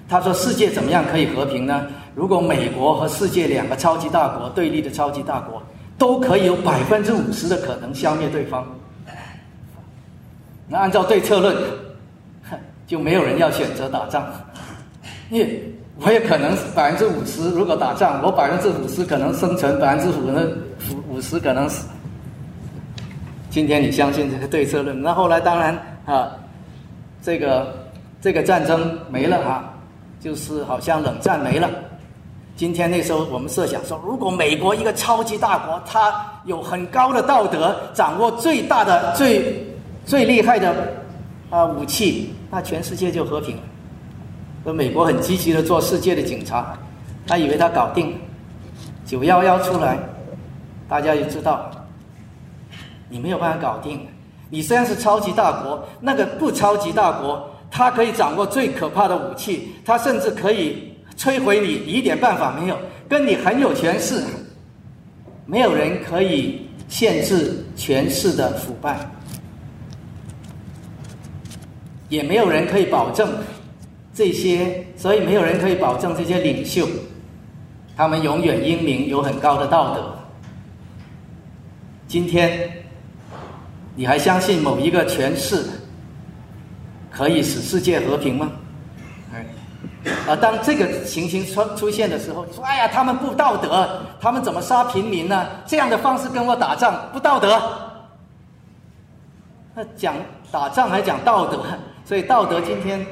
[0.10, 1.88] 他说世界怎么样可以和平呢？
[2.16, 5.64] 如果美国和世界两个超级大国对立的超级大国，
[5.98, 8.68] 都可以有百分之五十的可能消灭对方。
[10.68, 11.56] 那按照对策论，
[12.86, 14.26] 就没有人要选择打仗，
[15.30, 15.74] 因为。
[16.02, 20.50] 我也可能百分之五十，如果打仗，我百分之五十可能生存，百分之五的
[21.10, 21.88] 五十可能死。
[23.50, 25.02] 今天你相信这个对策论？
[25.02, 26.32] 那后来当然啊，
[27.22, 27.76] 这个
[28.22, 29.74] 这个战争没了啊，
[30.22, 31.70] 就是好像冷战没了。
[32.56, 36.14] 今天那时候我们设想说，如果美国一个超级大国，它
[36.46, 39.66] 有很高的道德，掌握最大的、最
[40.06, 40.74] 最厉害的
[41.50, 43.58] 啊武器，那全世界就和平。
[44.74, 46.78] 美国很积极的做世界的警察，
[47.28, 48.18] 他以为他搞定，
[49.06, 49.98] 九幺幺出来，
[50.88, 51.70] 大家就知道，
[53.10, 54.06] 你没有办法搞定。
[54.50, 62.78] 你虽然是超级大国，那个不超级大国，他可以掌握最可怕的武器，他甚至可以摧毁，你一点办法没有。
[63.08, 64.24] 跟你很有权势，
[65.46, 69.00] 没有人可以限制权势的腐败，
[72.08, 73.30] 也没有人可以保证。
[74.20, 76.86] 这些，所以没有人可以保证这些领袖，
[77.96, 80.14] 他们永远英明，有很高的道德。
[82.06, 82.70] 今天，
[83.96, 85.64] 你还相信某一个权势
[87.10, 88.52] 可以使世界和平吗？
[90.28, 95.48] 啊，当这个情形出出现的时候，说：“哎呀，他们不道德，他们怎么杀平民呢？
[95.66, 97.58] 这样的方式跟我打仗不道德。”
[99.74, 100.14] 那讲
[100.52, 101.64] 打仗还讲道德，
[102.04, 103.08] 所以道德今天。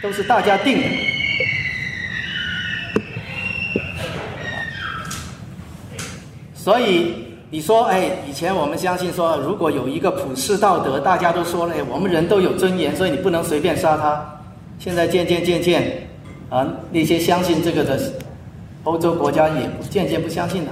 [0.00, 0.84] 都是大家定的，
[6.54, 7.14] 所以
[7.50, 14.24] 你说，哎，以前我们相信说，如果有一个普世道德，大家都说了，我们人都有尊严，所以你不能随便杀他。
[14.78, 16.06] 现在渐渐渐渐，
[16.48, 17.98] 啊，那些相信这个的
[18.84, 20.70] 欧洲国家也渐渐不相信了。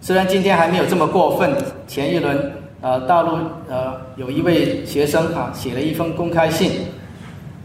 [0.00, 1.54] 虽然今天还没有这么过分，
[1.86, 3.38] 前一轮，呃，大陆
[3.68, 6.72] 呃有一位学生啊写了一封公开信。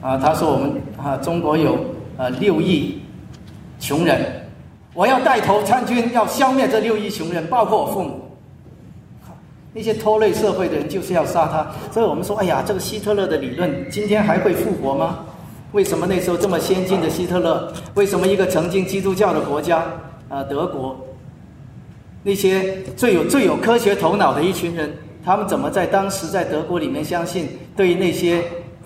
[0.01, 1.77] 啊，他说我们啊，中国有
[2.17, 3.01] 呃六亿
[3.79, 4.21] 穷人，
[4.93, 8.21] 我要带头参军，要消灭这六亿穷人，包括我父母。
[9.73, 15.19] 那些拖累社会的人就是要杀他，所以我们说，哎呀，这个希特勒的理论今天还会复活吗？
[15.73, 19.83] 为什么那时候这么先进的希特勒，为什么一个曾经基督教的国家
[20.27, 20.97] 啊德国，
[22.23, 24.91] 那些最有最有科学头脑的一群人，
[25.23, 28.41] 他们怎么在当时在德国里面相信对于那些？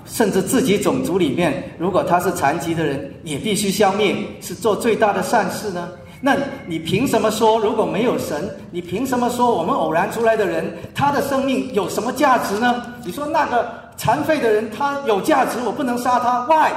[0.05, 5.89] 甚至自己种族里面，如果他是残疾的人，也必须消灭，是做最大的善事呢？
[6.21, 12.85] 那你凭什么说，如果没有神，你凭什么说我们偶然出来的人，他的生命有什么价值呢？
[13.03, 16.71] 你说那个残废的人他有价值，我不能杀他？Why？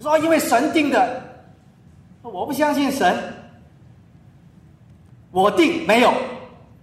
[0.00, 1.22] 说因为神定的，
[2.22, 3.14] 我不相信神，
[5.30, 6.10] 我定没有，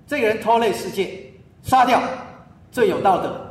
[0.06, 1.20] 这个人拖累世界，
[1.64, 2.00] 杀掉
[2.72, 3.47] 最有道德。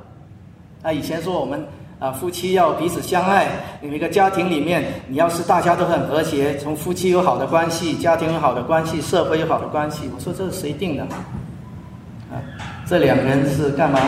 [0.87, 1.67] 那，以前说我们
[1.99, 3.49] 啊夫妻要彼此相爱，
[3.81, 10.09] 每个家庭里面你要是大家都很和谐，从夫妻有好的关系，家庭有好的关系，社会有好的关系。
[10.15, 11.03] 我说这是谁定的？
[11.03, 12.39] 啊，
[12.87, 13.99] 这两个人是干嘛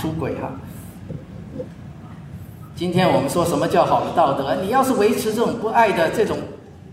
[0.00, 0.52] 出轨哈？
[2.76, 4.54] 今天我们说什么叫好的道德？
[4.62, 6.38] 你要是维持这种不爱的这种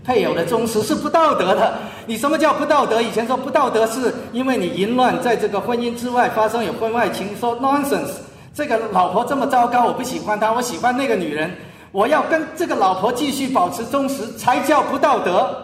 [0.02, 1.72] 配偶的忠实，是不道德的。
[2.06, 3.00] 你什么叫不道德？
[3.00, 8.25] 以前说不道德是因为你淫乱，在这个婚姻之外发生有婚外情，说 nonsense。
[8.56, 11.54] 这个老婆这么糟糕，我不喜欢她，我喜欢那个女人，
[11.92, 15.54] 我要跟这个老婆继续保持忠实，才叫不道德。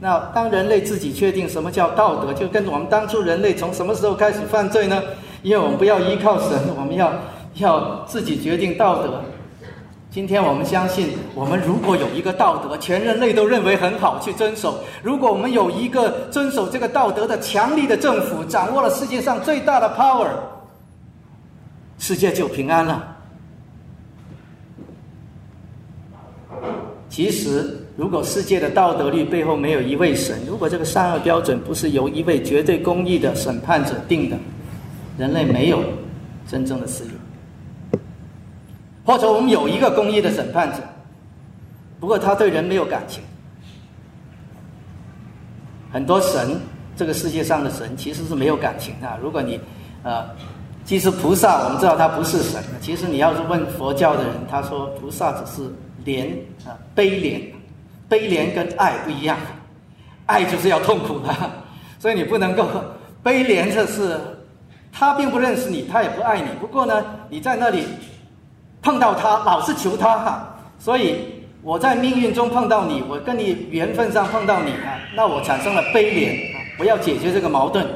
[0.00, 5.02] 那当人类自己确定什么叫道德，就跟我们当初人类从什么时候开始犯罪呢？
[5.42, 7.12] 因为我们不要依靠神，我们要。
[7.56, 9.20] 要自己决定道德。
[10.10, 14.70] 今天我们相信，我们如果有一个道德，全人类都认为很好去遵守；
[15.02, 20.28] 如果我们有一个遵守这个道德的强力的政府，掌握了世界上最大的 power，
[22.02, 23.16] 世界就平安了。
[27.08, 34.36] 其实，如果世界的道德律背后没有一位神，如果这个善恶标准不是由一位绝对公义的审判者定的，
[35.16, 35.80] 人类没有
[36.48, 37.12] 真正的自由。
[39.04, 40.78] 或者我们有一个公义的审判者，
[42.00, 43.22] 不过他对人没有感情。
[45.92, 46.60] 很多神，
[46.96, 49.18] 这个世界上的神其实是没有感情的。
[49.22, 49.60] 如果你，
[50.02, 50.28] 呃，
[50.84, 52.62] 其实菩萨我们知道他不是神。
[52.80, 55.68] 其实你要是问佛教的人，他说菩萨只是
[56.04, 56.26] 怜
[56.66, 57.40] 啊悲怜，
[58.08, 59.36] 悲怜跟爱不一样，
[60.26, 61.34] 爱就是要痛苦的，
[61.98, 62.66] 所以你不能够
[63.22, 64.20] 悲怜，这是
[64.92, 66.48] 他并不认识你，他也不爱你。
[66.60, 67.84] 不过呢，你在那里。
[68.84, 71.14] 碰到他老是求他哈，所以
[71.62, 77.86] 我在命运中碰到你，我跟你缘分上碰到你啊，那我产生了悲怜啊，我要解决这个矛盾，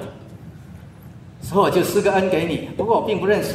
[1.47, 2.69] 所以我就施个恩给你。
[2.77, 3.55] 不过我并不认识，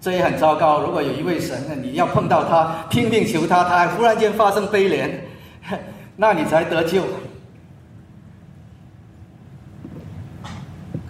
[0.00, 0.82] 这也很糟糕。
[0.82, 5.10] 如果有一位神，你要碰到他，拼命求他，他还忽然间发生悲怜，
[6.14, 7.02] 那你才得救。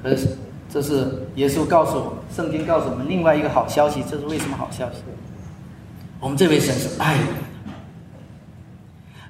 [0.02, 0.36] 可是。
[0.68, 4.02] 这是耶稣告诉我，圣经告诉我们另外一个好消息。
[4.02, 4.98] 这是为什么好消息？
[6.20, 7.16] 我们这位神是爱，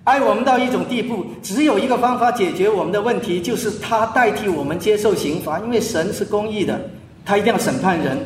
[0.06, 5.58] 爱我们到一种地步，只有一个方法解决我们的问题，就是他代替我们接受刑罚。
[5.58, 6.80] 因为神是公义的，
[7.24, 8.16] 他一定要审判人。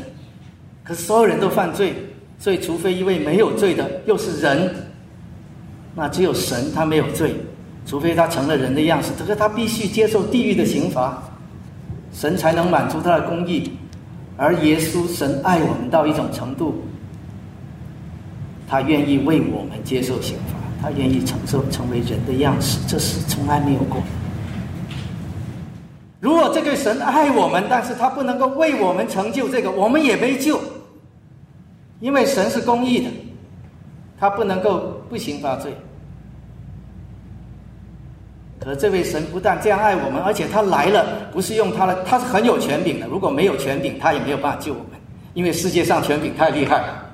[0.84, 1.94] 可是所有人都犯罪，
[2.38, 4.74] 所以除非一位没有罪的又是人，
[5.94, 7.34] 那只有神他没有罪，
[7.86, 11.22] 除非他成了人的样式，可是他必须接受地狱的刑罚。
[12.12, 13.72] 神才能满足他的公义，
[14.36, 16.82] 而耶稣神爱我们到一种程度，
[18.68, 24.02] 他愿意为我们接受刑罚，他愿意承受成为人的样式，这是从来没有过。
[26.20, 30.60] 如果这个神爱我们，但是他不能够为我们成就这个，我们也没救，
[32.00, 33.10] 因为神是公义的，
[34.18, 35.74] 他不能够不刑罚罪。
[38.58, 43.06] 可这位神不但这样爱我们，而且他来了，不是用他的，他是很有权柄的。
[43.06, 45.00] 如果没有权柄，他也没有办法救我们，
[45.32, 47.09] 因为世界上权柄太厉害了。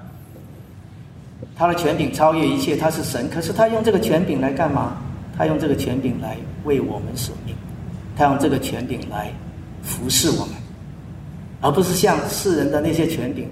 [1.56, 3.28] 他的权柄超越一切，他是神。
[3.30, 4.98] 可是他用这个权柄来干嘛？
[5.36, 7.54] 他用这个权柄来为我们舍命，
[8.16, 9.32] 他用这个权柄来
[9.82, 10.54] 服侍我们，
[11.62, 13.48] 而不是像世人的那些权柄。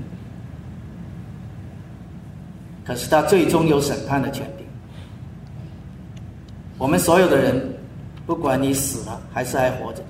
[2.85, 4.67] 可是他最终有审判的权柄。
[6.79, 7.71] 我们所有的人。
[8.27, 10.03] 不管你死了还是还活着，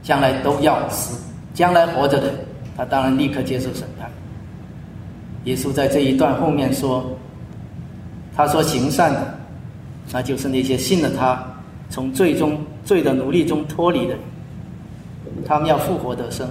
[0.00, 1.18] 将来都要死。
[1.54, 2.32] 将来活着的，
[2.76, 3.95] 他当然立刻接受审判。
[5.46, 7.04] 耶稣在这一段后面说
[8.36, 9.38] ：“他说行善的，
[10.12, 11.42] 那就是那些信了他，
[11.88, 14.18] 从最终罪的奴隶中脱离的人，
[15.44, 16.46] 他们要复活得生。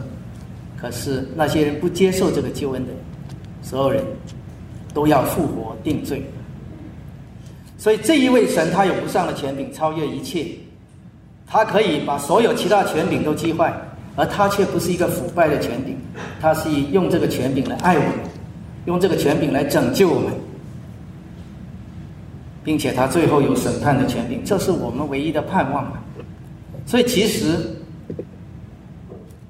[0.78, 2.92] 可是那些人不接受这个救恩的，
[3.62, 4.04] 所有人
[4.94, 6.24] 都要复活定罪。
[7.78, 10.48] 所以这一位神，他有无上的权柄，超越一切。”
[11.48, 13.72] 他可以把所有其他权柄都击坏，
[14.16, 15.96] 而他却不是一个腐败的权柄，
[16.42, 18.14] 他是用这个权柄来爱我们，
[18.86, 20.32] 用这个权柄来拯救我们，
[22.64, 25.92] 并且他最后有审判的权柄，这是我们唯一的盼望
[26.86, 27.58] 所以，其实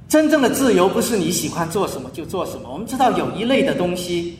[0.07, 2.71] 真正的自由不是你喜欢做什么就做什么。
[2.71, 4.37] 我们知道有一类的东西，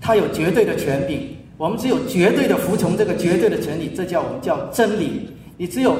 [0.00, 5.28] 它有绝对的权柄，我们只有绝对的服从这个绝对的权利，这叫我们叫真理。
[5.56, 5.96] 你只有。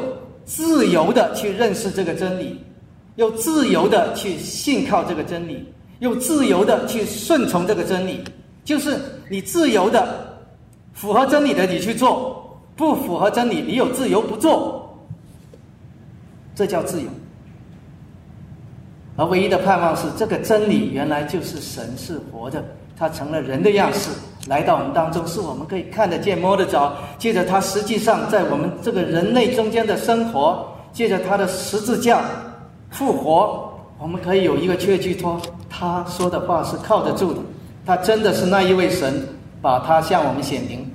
[0.49, 2.57] 自由的去认识这个真理，
[3.17, 5.67] 又自由的去信靠这个真理，
[5.99, 8.23] 又自由的去顺从这个真理，
[8.65, 10.39] 就是你自由的
[10.93, 14.99] 符合真理的你去做，不符合真理你有自由不做，
[16.55, 17.09] 这叫自由。
[19.17, 22.63] 而唯一的盼望是，这个真理原来就是神是活的，
[22.99, 24.11] 他成了人的样式
[24.47, 26.95] 来到我们当中，是我们可以看得见、摸得着。
[27.17, 32.23] 借着他实际上在我们这个人类中间的生活，借着他的十字架
[32.91, 35.41] 复活，我们可以有一个确据托，
[35.79, 37.41] 他说的话是靠得住的。
[37.85, 39.27] 他真的是那一位神，
[39.61, 40.91] 把他向我们显明，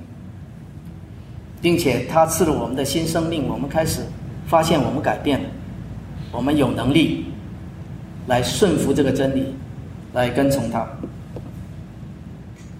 [1.60, 4.00] 并且他赐了我们的新生命，我们开始
[4.46, 5.48] 发现我们改变了，
[6.32, 7.26] 我们有能力。
[8.28, 9.52] 来顺服这个真理，
[10.12, 10.86] 来跟从他，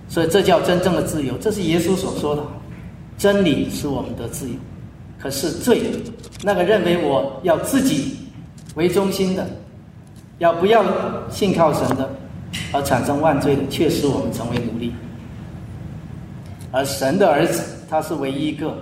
[0.09, 1.37] 所以这叫真正的自由。
[1.39, 2.43] 这是耶稣所说的，
[3.19, 4.55] 真理是我们的自由。
[5.19, 5.83] 可是罪，
[6.45, 8.19] 那个认为我要自己
[8.77, 9.45] 为中心的，
[10.43, 10.85] 要不要
[11.31, 12.11] 信靠神的，
[12.73, 14.93] 而产生万罪的，却使我们成为奴隶。
[16.73, 18.77] 而神的儿子，他是唯一一个，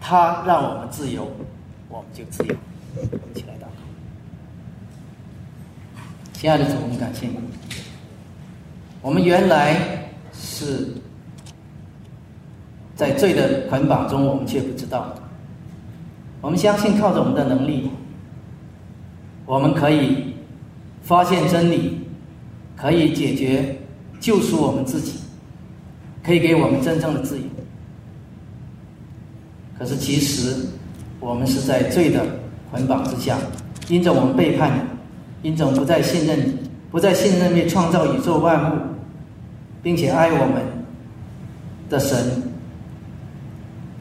[0.00, 1.30] 他让我们自由，
[1.90, 2.56] 我们就自由。
[2.96, 3.54] 我们起来。
[6.32, 7.36] 亲爱的主，我们感谢你。
[9.02, 9.76] 我们原来
[10.32, 10.88] 是
[12.94, 15.14] 在罪的捆绑中，我们却不知道。
[16.40, 17.90] 我们相信靠着我们的能力，
[19.46, 20.33] 我们可以
[21.04, 22.00] 发现真理，
[22.76, 23.78] 可以解决、
[24.18, 25.12] 救赎我们自己，
[26.24, 27.44] 可以给我们真正的自由。
[29.78, 30.56] 可是其实
[31.20, 32.26] 我们是在罪的
[32.70, 33.38] 捆绑之下，
[33.88, 34.80] 因着我们背叛你。
[35.44, 36.54] 因着不再信任你，
[36.90, 38.80] 不再信任你创造宇宙万物，
[39.82, 40.62] 并且爱我们
[41.90, 42.42] 的神。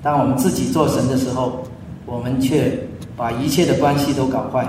[0.01, 1.67] 当我们自己做神的时候，
[2.05, 2.71] 我们却
[3.17, 4.65] 把一切的关系都搞坏。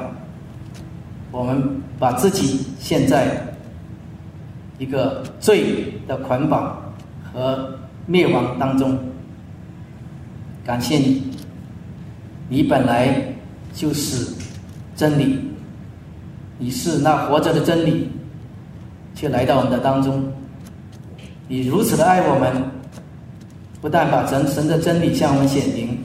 [1.35, 1.61] 我们
[1.99, 3.27] 把自己陷在
[4.79, 6.81] 一个罪的捆绑
[7.33, 7.77] 和
[8.07, 8.97] 灭亡当中。
[10.65, 11.25] 感谢你，
[12.49, 13.21] 你本来
[13.73, 14.33] 就是
[14.95, 15.41] 真理。
[16.57, 18.09] 你是那活着的真理，
[19.17, 20.23] 却来到我们的当中。
[21.49, 22.63] 你如此的爱我们，
[23.81, 25.99] 不但把神神的真理向我们显明，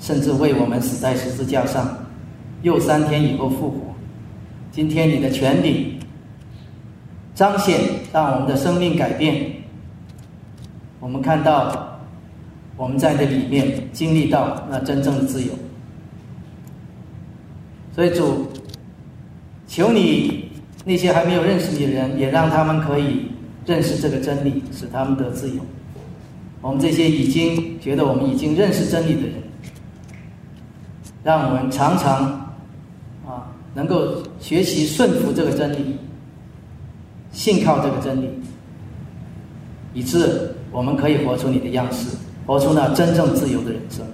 [0.00, 1.94] 甚至为我们死在十字架上，
[2.62, 3.91] 又三天以后复活。
[4.72, 6.00] 今天你的权柄
[7.34, 7.78] 彰显，
[8.12, 9.52] 让我们的生命改变。
[10.98, 12.00] 我们看到
[12.76, 15.52] 我们在这里面经历到那真正的自由。
[17.94, 18.48] 所以主。
[19.68, 20.50] 求你
[20.84, 23.30] 那些还没有认识你的人，也让他们可以
[23.64, 25.62] 认识这个真理，使他们得自由。
[26.60, 29.32] 我们这些已经觉得我们已经认识真理的人，
[31.24, 32.41] 让我们常常
[33.74, 35.96] 能够学习顺服这个真理，
[37.32, 38.28] 信靠这个真理，
[39.94, 42.16] 以致我们可以活出你的样式，
[42.46, 44.04] 活出那真正自由的人生。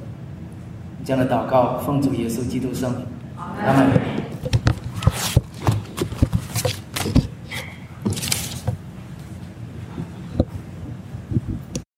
[1.04, 3.00] 这样的祷告，奉主耶稣基督圣名，
[3.36, 4.17] 阿门。